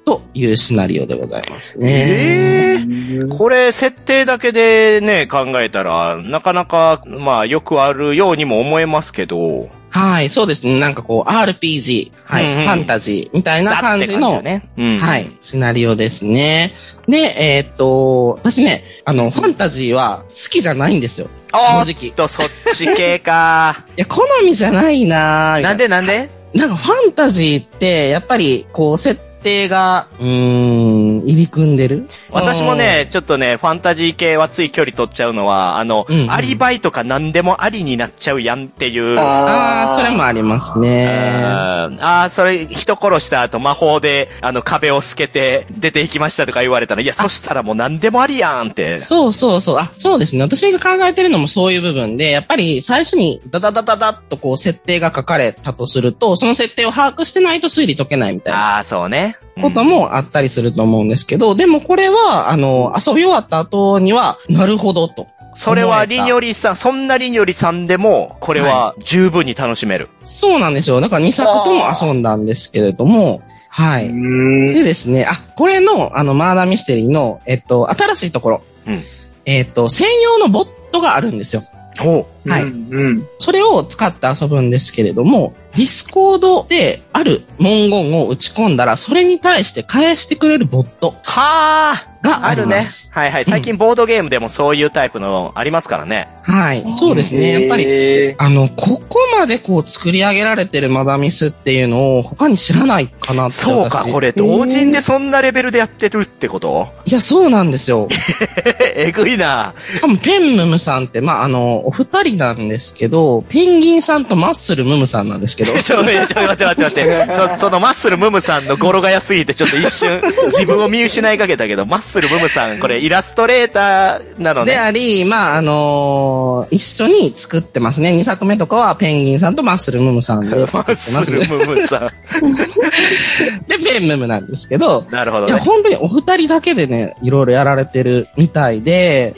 [0.06, 1.89] というシナリオでございますね。
[1.89, 10.80] ええこれ、設定だけでね、考えたら、なかなか、まあ、よくあるようにも思えますけど、はい、そうですね。
[10.80, 14.70] なんかこう、RPG、はい、うんうんファンタジーみたいな感じの、だね。
[14.78, 14.97] うん。
[14.99, 16.74] はい、シナリオですね。
[17.10, 21.28] で、えーっと、私ね、あの、ファンタジーは好きじゃないんですよ。
[21.52, 22.08] あ正直。
[22.08, 23.84] いと、そっち系か。
[23.97, 26.30] や、好みじゃないなぁなんでなんで？
[26.54, 32.08] なんかファンタジーって、やっぱり、こう、設定が、うーん、入り組んでる？
[32.32, 39.20] 私もね、ちょっとね、ファンタジー系はつい距離取っちゃうのは、あの、うんうんアリバイとか何でもありになっちゃうやんっていう。
[39.20, 41.08] ああ、それもありますね。
[41.08, 48.98] あーあー、それ、人殺した後魔法で、あの、壁を透けて出ていきましたとか言われたら、いや、そしたらもう何でもありやんって。
[48.98, 49.78] そうそうそう。
[49.78, 50.42] あ、そうですね。
[50.44, 59.30] 私が考えてるのもそういう部分で、やっぱり最初にダダダダダッとこう設定が書かれたとすると、その設定を把握してないと推理解けないみたいなああ、そうね。
[59.61, 65.27] こともあったりすると思うんですけど、でもこれは、あの、遊び終わった後には、なるほどと。
[65.55, 70.09] それはリニョリさん、そんなリニョリさんでも、これは十分に楽しめる。
[70.23, 71.01] そうなんですよ。
[71.01, 74.07] だから2作とも遊んだんですけれども、はい。
[74.07, 78.61] うんでですね、あ、これの、あの、マーダーミステリーの、えっと、新しいところ。
[78.88, 79.01] うん
[79.45, 81.63] えっと、専用のボットがあるんですよ。
[82.00, 82.64] ほはい。
[82.64, 83.28] うんうん。
[83.39, 91.16] それを使って遊ぶんですけれども、ディスコードである文言を打ち込んだら、それに対して返してくれるボット。
[91.24, 92.86] はあ、がああるね。
[93.11, 93.45] はいはい。
[93.45, 96.28] 最近ボードゲームでもそういうタイプのありますからね。
[96.43, 96.86] はい。
[96.93, 97.59] そうですね。
[97.61, 106.89] やっぱり、り、あの、ここまでこう作り上げられてるマダミスっていうのを他に知らないかなってそうか、私これ同人でそんなレベルでやってるってこと？
[107.05, 108.07] いや、そうなんですよ。
[108.95, 109.74] えぐいな。
[110.01, 117.28] 多分ペンムムさんって、まあ、あの、お二人なんですけど、ペンギンさんとマッスルムムさんなんですけど、 ちょ、ちょ、待って待って待って。
[117.34, 124.78] そ、そのマッスルムムさんの語呂が良すぎて、ちょっと一瞬自分を見失いかけたけど、マッスルムムさん、これイラストレーターなのでね。
[124.78, 128.12] あり、まあ、あの一緒に作ってますね。
[128.12, 131.26] 2作目とかはペンギンさんとマッスルムムさんでマ ッ作ってます。
[131.26, 132.09] スルムムさん。
[133.68, 135.53] で、ペンムムなんですけど、いや、なるほどね。
[135.59, 139.36] 本当にお二人だけでね、いろいろやられてるみたいで、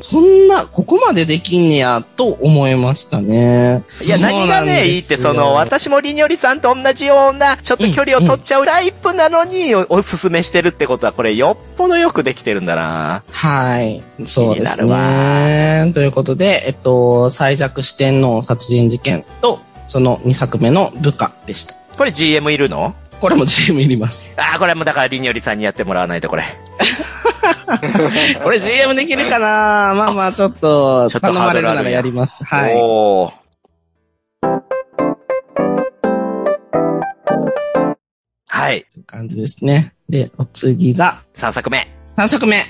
[0.00, 3.82] そそんな、ここまでできんねや、と思いましたね。
[4.02, 13.22] いや、何がね、いいって、その、私もリニョリさんと同じような、ちょっと距離を取っちゃうタイプなのに、おおすすめしてるってことは、これ、よっぽどよくできてるんだな。
[13.30, 14.02] はい。
[14.26, 15.90] そうですね。
[15.94, 21.74] ということで、えっと、最弱四天王殺人事件と、その2作目の部下でした。
[21.96, 24.34] これ GM いるのこれも GM いります。
[24.36, 26.44] ああ、これもだからリニョリさんにやってもらわないと、これ。
[28.42, 32.44] これ GM できるかなまあまあ、ちょっと、頼まれるならややります。
[32.44, 32.74] はい。
[32.76, 33.39] おー
[38.60, 38.84] はい。
[38.92, 39.94] という感じですね。
[40.10, 41.90] で、お次が、3作目。
[42.18, 42.62] 3作目。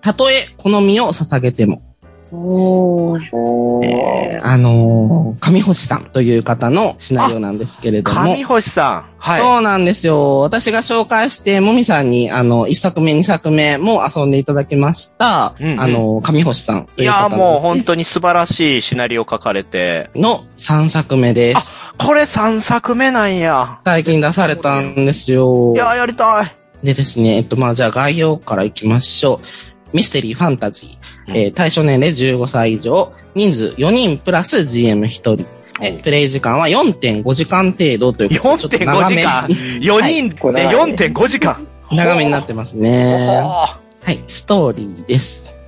[0.00, 1.91] たとえ、好みを捧げても。
[2.32, 3.84] おー。
[3.84, 8.34] えーあのー上星さんという方のシナリオなんですけれども。
[8.34, 9.12] 上星さん。
[9.18, 9.40] はい。
[9.40, 10.40] そうなんですよ。
[10.40, 20.10] 私が紹介して、もみさんに、あの、一作目、二作目も遊んでいただきました、うんうんあの、上星さんという方のもう本当に素晴らしいシナリオ書かれて。
[20.14, 21.94] の三作目です。
[21.98, 23.80] これ3作目なんや。
[23.84, 25.78] 最近出されたんですよい。
[25.78, 26.52] やーやりたい。
[26.82, 29.71] でですね、えっと、まあ、じゃあ概要からいきましょう。
[29.92, 31.32] ミステリーファンタジー。
[31.34, 35.46] えー対象年齢15歳以上、人数4人プラス GM1 人。
[35.80, 39.46] えおプレイ時間は4.5時間程度ということで、ちょっと4.5長め時間。
[39.48, 40.36] 4人で
[40.68, 41.66] 4.5時間。
[41.90, 43.42] 長めになってますね。
[43.44, 43.78] は
[44.10, 45.61] い、ストーリーです。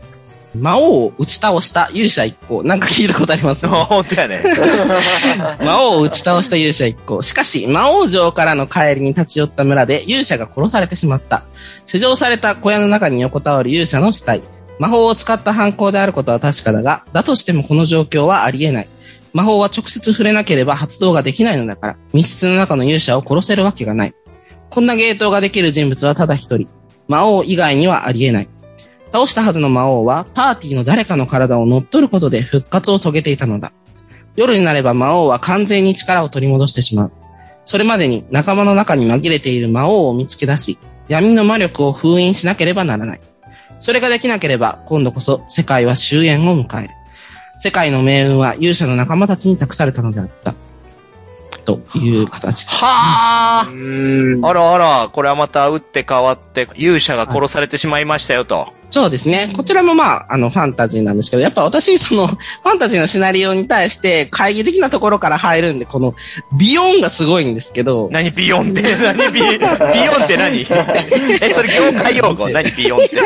[0.55, 2.63] 魔王を打ち倒した勇者一行。
[2.63, 4.43] なんか聞いたことあります、ね、 本当やね。
[5.61, 7.23] 魔王を打ち倒した勇者一行。
[7.23, 11.43] しかし、魔王城からの帰りに立ち寄った村で勇者が殺されてしまった。
[11.87, 14.43] 施錠された小屋の中に横たわる勇者の死体。
[14.79, 18.89] 魔法を使った犯行であることは確かだが、だとしてもこの状況はありえない。
[19.33, 24.15] 魔法は直接触れなければ発動ができないのだから、密室の中の勇者を殺せるわけがない。
[24.71, 26.69] こんなゲートができる人物はただ一人。
[27.09, 28.49] 魔王以外にはありえない。
[29.15, 33.73] 倒したはずの魔王は、パーティーの誰かの体を乗っ取ることで復活を遂げていたのだ。
[34.35, 37.13] 夜になれば魔王は完全に力を取り戻してしまう。
[37.65, 43.21] それまでに仲間の中に紛れている魔王を見つけ出し、闇の魔力を封印しなければならない。
[43.79, 46.91] それができなければ、今度こそ世界は終焉を迎える。
[47.61, 50.57] 世界の命運は勇者の仲間たちに託されたのであった。
[51.65, 52.73] という形で。
[52.73, 53.69] はあ。
[53.71, 53.75] う
[54.39, 54.45] ん。
[54.45, 58.73] あらあら、これはまた打って変わって、勇者が殺されてしまいましたよと。
[58.95, 59.51] そうですね。
[59.57, 66.15] こちらもまあ、あの、ファンタジーなんですけど、やっぱ私、その、ファンタジーのシナリオに対して、会議的なところから入るんで、この、
[66.57, 68.83] ビヨンがすごいんですけど、何ビヨンって？
[68.97, 69.41] 何ビ、ビ
[70.05, 70.61] ヨンって何？
[71.43, 72.49] え、それ業界用語？
[72.55, 73.17] 何ビヨンって？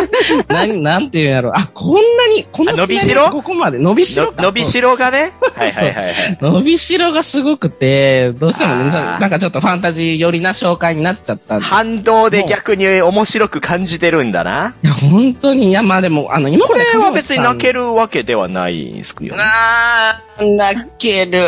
[0.50, 1.52] なん、なんていうんやろ。
[1.54, 3.28] あ、こんなに、このあ伸びしろ？
[3.28, 5.32] ここまで、伸びしろ伸びしろがね？
[5.54, 6.38] はいはいはいはい。
[6.40, 11.70] 伸びしろがすごくて、どうしてもね、なんかちょっとファンタジー寄りな紹介になっちゃったんです。
[11.70, 14.74] 反動で逆に面白く感じてるんだな。
[14.82, 17.78] いや、本当に、いや、まあでも、あの、今これは別に泣ける。
[17.78, 19.42] るわけではないんですよね。
[19.42, 21.44] あー、泣ける。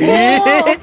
[0.00, 0.04] え
[0.36, 0.40] え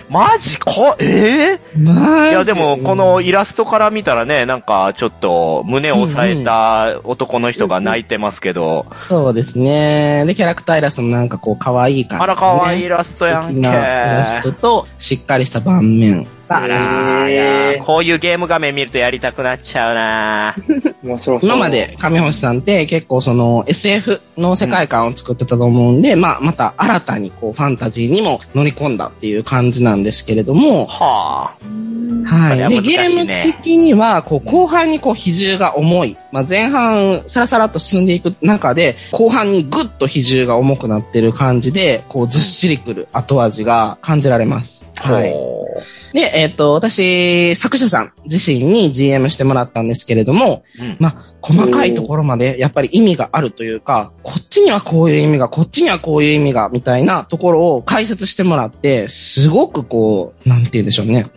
[0.10, 0.96] マジか？
[1.00, 2.30] ええまあ。
[2.30, 10.24] いやでも、このイラストから見たらね、なんかちょっと胸を押さえた男の人が泣いてますけど、そうですね。
[10.26, 13.60] で、キャラクターイラストもなんかこう、可愛い感じ、あら可愛いイラストやんけ。
[13.60, 17.32] イラストと、しっかりした盤面があらー
[17.74, 20.56] いやこういうゲーム画面見るとやりたくなっちゃうな
[21.02, 21.50] 面白そう。
[21.50, 31.56] 今まで上星さんって結構その SF の世界観を作ってたと思うんで、まあまた新たにこうファンタジーにも乗り込んだっていう感じなんですけれども、は
[32.26, 32.58] はい。
[32.70, 36.18] で、ゲーム的には、こう、後半にこう、比重が重い。
[36.32, 44.86] まあ、前半、さらさらっと進んでいく中で、後半にぐっと比重が重くなってる感じで、こう、ずっしりくる後味が感じられます。
[45.02, 45.14] あ。
[45.14, 45.32] はい。
[45.32, 45.62] ほ
[46.14, 61.28] で、えっ、と、私、作者さん自身に GM してもらったんですけれども、ううんまあ、細かいところまでやっぱり意味があるというか、こっちにはこういう意味が、こっちにはこういう意味が、みたいなところを解説してもらって、すごくこう、なんて言うんでしょうね。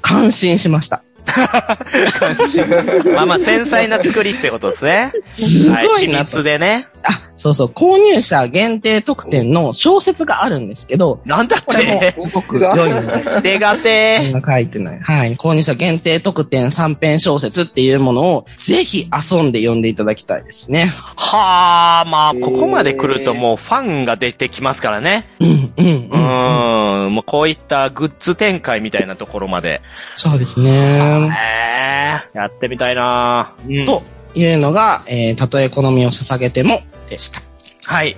[0.00, 1.02] 感心しました。
[3.14, 5.12] まあまあ、繊細な作りってことですね。
[5.34, 6.24] すごいなと。
[6.24, 6.86] 密でね。
[7.02, 13.42] あ、そうそう、購入者限定特典の小説があるんですけど、なんだっこれもてすごく良いので。
[13.42, 15.00] 手がて書いてない。
[15.00, 15.36] はい。
[15.36, 20.92] 購入者限定特典三編小説っていうものを、ぜひ遊んで読んでいただきたいですね。
[21.16, 25.26] はあ、まあ、ここまで来るともうファンが出てきますからね。
[25.40, 26.20] うん、うん、ううん。
[27.06, 29.80] ーん、もうこういったグッズ展開みたいなところまで。
[30.16, 30.98] そうですね。
[31.28, 34.02] へえ、やってみたいなうんと
[34.34, 37.40] いうのが、えー、たとえ好みを捧げても、でした。
[37.84, 38.16] はい。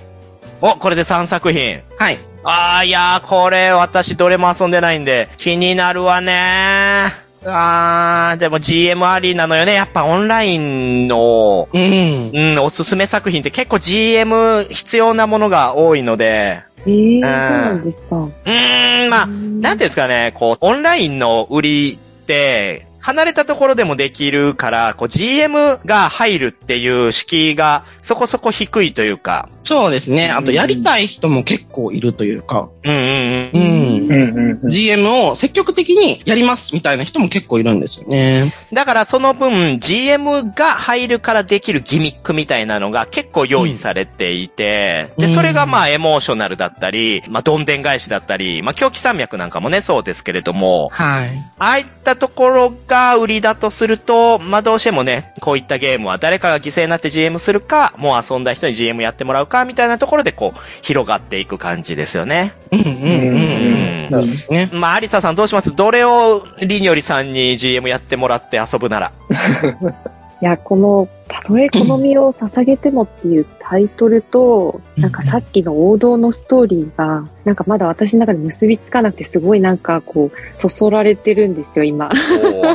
[0.61, 1.81] お、これで3作品。
[1.97, 2.19] はい。
[2.43, 7.13] ああ、いやー、これ私どれも遊んでないんで、気になるわね
[7.45, 9.73] あー、でも GM ありなのよね。
[9.73, 12.31] やっぱオンラインの、うん。
[12.33, 18.17] うん、おすすめ作品って結構 GM 必要なものが多いので、ええそうなんですか。
[18.17, 30.29] うーん、まあ、なんていうんですかね、こう、オンラインの売りって、離れたところでもできるから、こう、GM が入るっていう敷居がそこそこ低いというか、そうですね。
[30.29, 33.59] あと、やりたい人も結構いるというか、うんうんうん。
[33.59, 34.07] うんう。
[34.07, 34.69] んうんうん。
[34.69, 38.53] GM を積極的にやりますみたいな人も結構いるんですよね。
[38.73, 51.29] だからその分 GM が入るからできるギミックみたいなのが結構用意されていて、で、うんそれがまあエモーショナルだったり、まあどんでん返しだったり、まあ狂気山脈なんかもね、そうですけれども、はい。
[51.57, 62.53] ああいったところが売りだとすると、まあどうしてもね、こういったゲームは誰かが犠牲になって GM するか、もう遊んだ人に GM やってもらうか、みたいなところでこう、広がっていく感じですよね。
[62.71, 64.37] うんうんうんうん。
[64.49, 64.69] ね。
[64.73, 65.73] まあ、アリサさんどうします？
[65.75, 69.11] どれをリニョリさんに GM やってもらって遊ぶなら。
[70.41, 82.11] いや、この、たとえ好みを捧げてもっていうタイトルと、うんなんかさっきの王道のストーリーが、なんかまだ私の中で結びつかなくて、すごいなんかこう、そそられてるんですよ、今。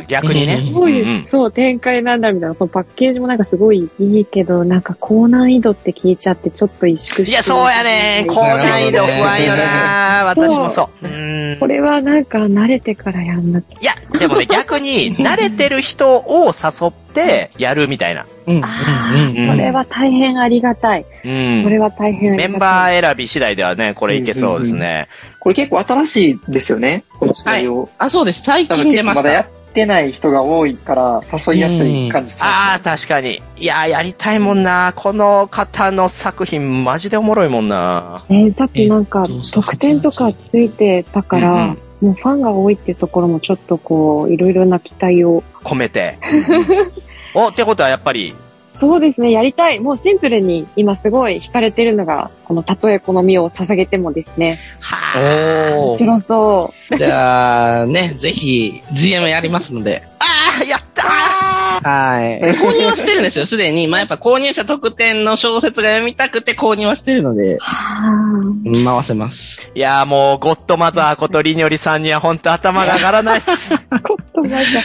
[0.08, 0.68] 逆にね。
[0.74, 2.56] どういう、うんうんそう、展開なんだみたいな。
[2.56, 7.30] このパッケージもなんかすごいいいけど、なんか高難易度って聞いちゃって、ちょっと萎縮して。
[7.30, 8.24] いや、そうやね。
[8.26, 10.24] 高難易度不安よな。
[10.26, 11.06] 私もそう。
[11.06, 13.80] うこれはなんか慣れてからやんなきゃ。
[13.80, 18.26] いや、でもね、逆に、慣れてる人を誘ってやるみたいな。
[18.48, 21.04] うんあうんうんあ、これは大変ありがたい。
[21.24, 21.62] うん。
[21.62, 22.48] それは大変ありがたい。
[22.48, 25.08] メンバー選び次第ではね、これいけそうですね。
[25.40, 27.04] これ結構新しいですよね。
[27.18, 27.88] このシナリオ。
[27.98, 28.42] あ、そうです。
[28.42, 29.50] 最多分近出まし結構まだやた。
[29.50, 33.42] ってない人が多いから誘いやすい感じしあまあ、確かに。
[33.58, 34.92] いや、やりたいもんな。
[34.96, 38.24] この方の作品、マジでおもろいもんな。
[38.30, 45.42] えーさっきなんかえっと特典とかついてたから、うんうんもうファンが多いっていうところもちょっとこう、いろいろな期待を。
[45.64, 46.16] 込めて。
[47.46, 48.34] お、ってことはやっぱり、
[48.78, 49.80] そうですね、やりたい。
[49.80, 54.60] もうシンプルに今すごい惹かれてるのが、このたとえ好みを捧げてもですね。
[54.78, 55.76] はおー。
[55.88, 56.96] 面白そう。
[56.96, 60.04] じゃあ、ね、ぜひ、GM やりますので。
[60.20, 60.24] あ
[60.60, 62.40] あ、やったーはい。
[62.56, 63.88] 購入はしてるんですよ、すでに。
[63.88, 68.54] まあ、やっぱ購入者特典の小説が読みたくて購入はしてるので、は
[68.84, 69.72] 回せます。
[69.74, 73.74] いやーもう、ゴッドマザーことリニョリさんには本当頭が上がらないっす。
[74.38, 74.42] あ。
[74.42, 74.78] とまず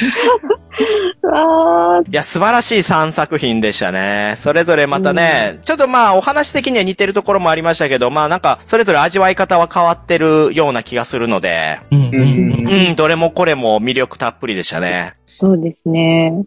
[1.21, 4.33] わーいや、素晴らしい3作品でしたね。
[4.37, 15.15] それぞれまたね、ちょっとまあ、お話的には似てるところもありましたけど、まあなんか、それぞれ味わい方は変わってるような気がするので、うんうんうんうん、どれもこれも魅力たっぷりでしたね。
[15.39, 16.45] そうですね。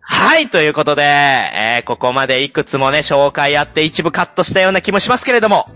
[0.00, 5.66] はい、ということで、えー、ここまでいくつもね、紹介あって一部カットしたような気もしますけれども。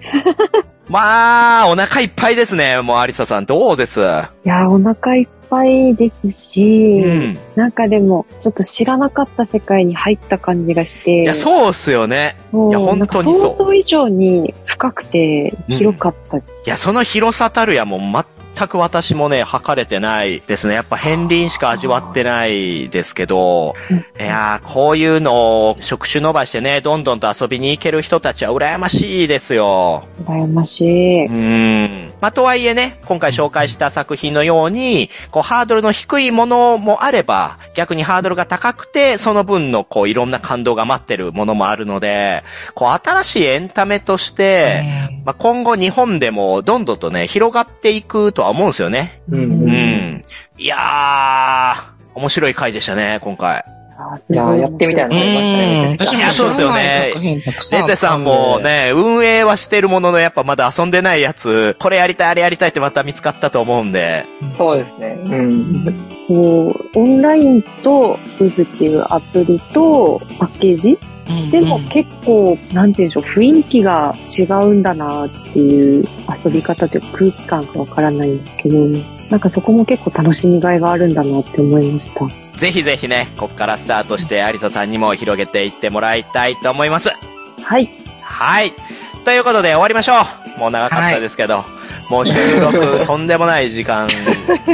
[0.92, 2.82] まあ、お腹いっぱいですね。
[2.82, 4.00] もう、アリサさん、どうです？
[4.00, 4.04] い
[4.44, 7.38] や、お腹いっぱいですし、うん。
[7.56, 12.36] なんかでも、ちょっと知らなかった世界に入った感じがして、いや、そうっすよね。
[12.52, 16.62] いや本当にそう想像以上に深くて広かったです。
[16.66, 18.00] いや、その広さたるやもう
[18.62, 20.74] 全く私もね、測れてないですね。
[20.74, 23.74] やっぱ片鱗しか味わってないですけど、
[24.20, 30.04] いやー、こういうのを触手伸ばしてね、どんどんと遊びに行ける人たちは羨ましいですよ。
[30.24, 31.26] 羨ましい。
[31.26, 32.12] うん。
[32.20, 42.44] まあ、とはいえね、今回紹介した作品のように、こう、ハードルの低いものもあれば、逆にハードルが高くて、その分の、こう、いろんな感動が待ってるものもあるので、
[42.74, 44.84] こう、新しいエンタメとして、
[45.24, 49.20] まあ、今後日本でもどんどんとね、広がっていくとは思うんですよね。
[49.30, 50.24] うんうん。
[50.58, 53.64] いやー、面白い回でしたね、今回。
[53.98, 55.90] あややってみたいなのありましたね。
[55.92, 64.24] めちゃくちゃいやそうですよね作品たくさんあレゼさんもね、運営はしてるもののやっぱまだ遊んでないやつ、これやりたい、あれやりたいってまた見つかったと思うんで。
[64.58, 65.18] そうですね。
[65.22, 66.26] うん。
[66.28, 70.98] こう、オンラインと渦っていうアプリとパッケージうん
[71.50, 76.04] でも結構、なんていうんでしょう、雰囲気が違うんだなっていう
[76.44, 78.78] 遊び方というか空気感がわからないんですけど、
[79.30, 82.26] なんかそこも結構楽しみがいがあるんだなって思いました。
[82.58, 87.10] ぜひぜひね、こっからスタートして、アリサさんにも広げていってもらいたいと思います。
[87.62, 87.90] はい。
[88.20, 88.72] はい。
[89.24, 90.14] ということで終わりましょ
[90.56, 90.60] う。
[90.60, 91.64] もう長かったですけど、
[92.12, 94.06] もう収録とんでもない時間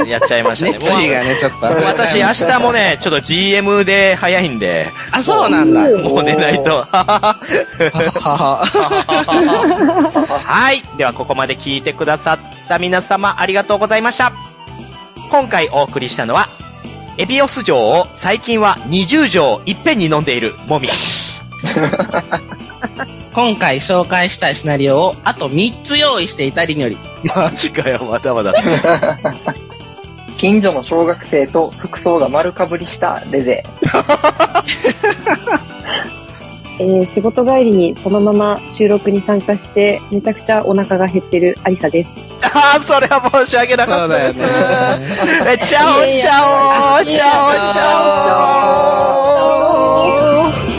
[0.08, 0.72] やっちゃいましたね。
[0.82, 1.66] 熱意がね、ちょっと。
[1.66, 5.82] 私明日もね、ちょっと GM で早いんで、あ、そうなんだ。
[5.98, 6.78] もう寝ないと。
[6.78, 7.38] はは
[10.44, 10.82] はい。
[10.96, 14.32] では、ここまで聞いてくださった皆様、ありがとうございました。
[15.30, 16.48] 今回お送りしたのは、
[17.18, 20.88] エビオス錠を最近は20錠いっぺんに飲んでいるもみ。
[23.34, 26.98] 今回紹介したいシナリオをあと3つ用意していたりにより。
[27.34, 28.52] マジかよ、まだまだ。
[30.36, 33.64] 近所の小学生と服装が丸かぶりしたレゼ。
[36.80, 42.10] えー仕事帰りにそのまま収録に参加して、めちゃくちゃお腹が減ってるアリサです。
[42.40, 44.38] ああ、それは申し訳なかったです。
[44.38, 45.00] そうだよ
[45.54, 48.84] え、チャオチャオチャオチャ
[50.74, 50.77] オ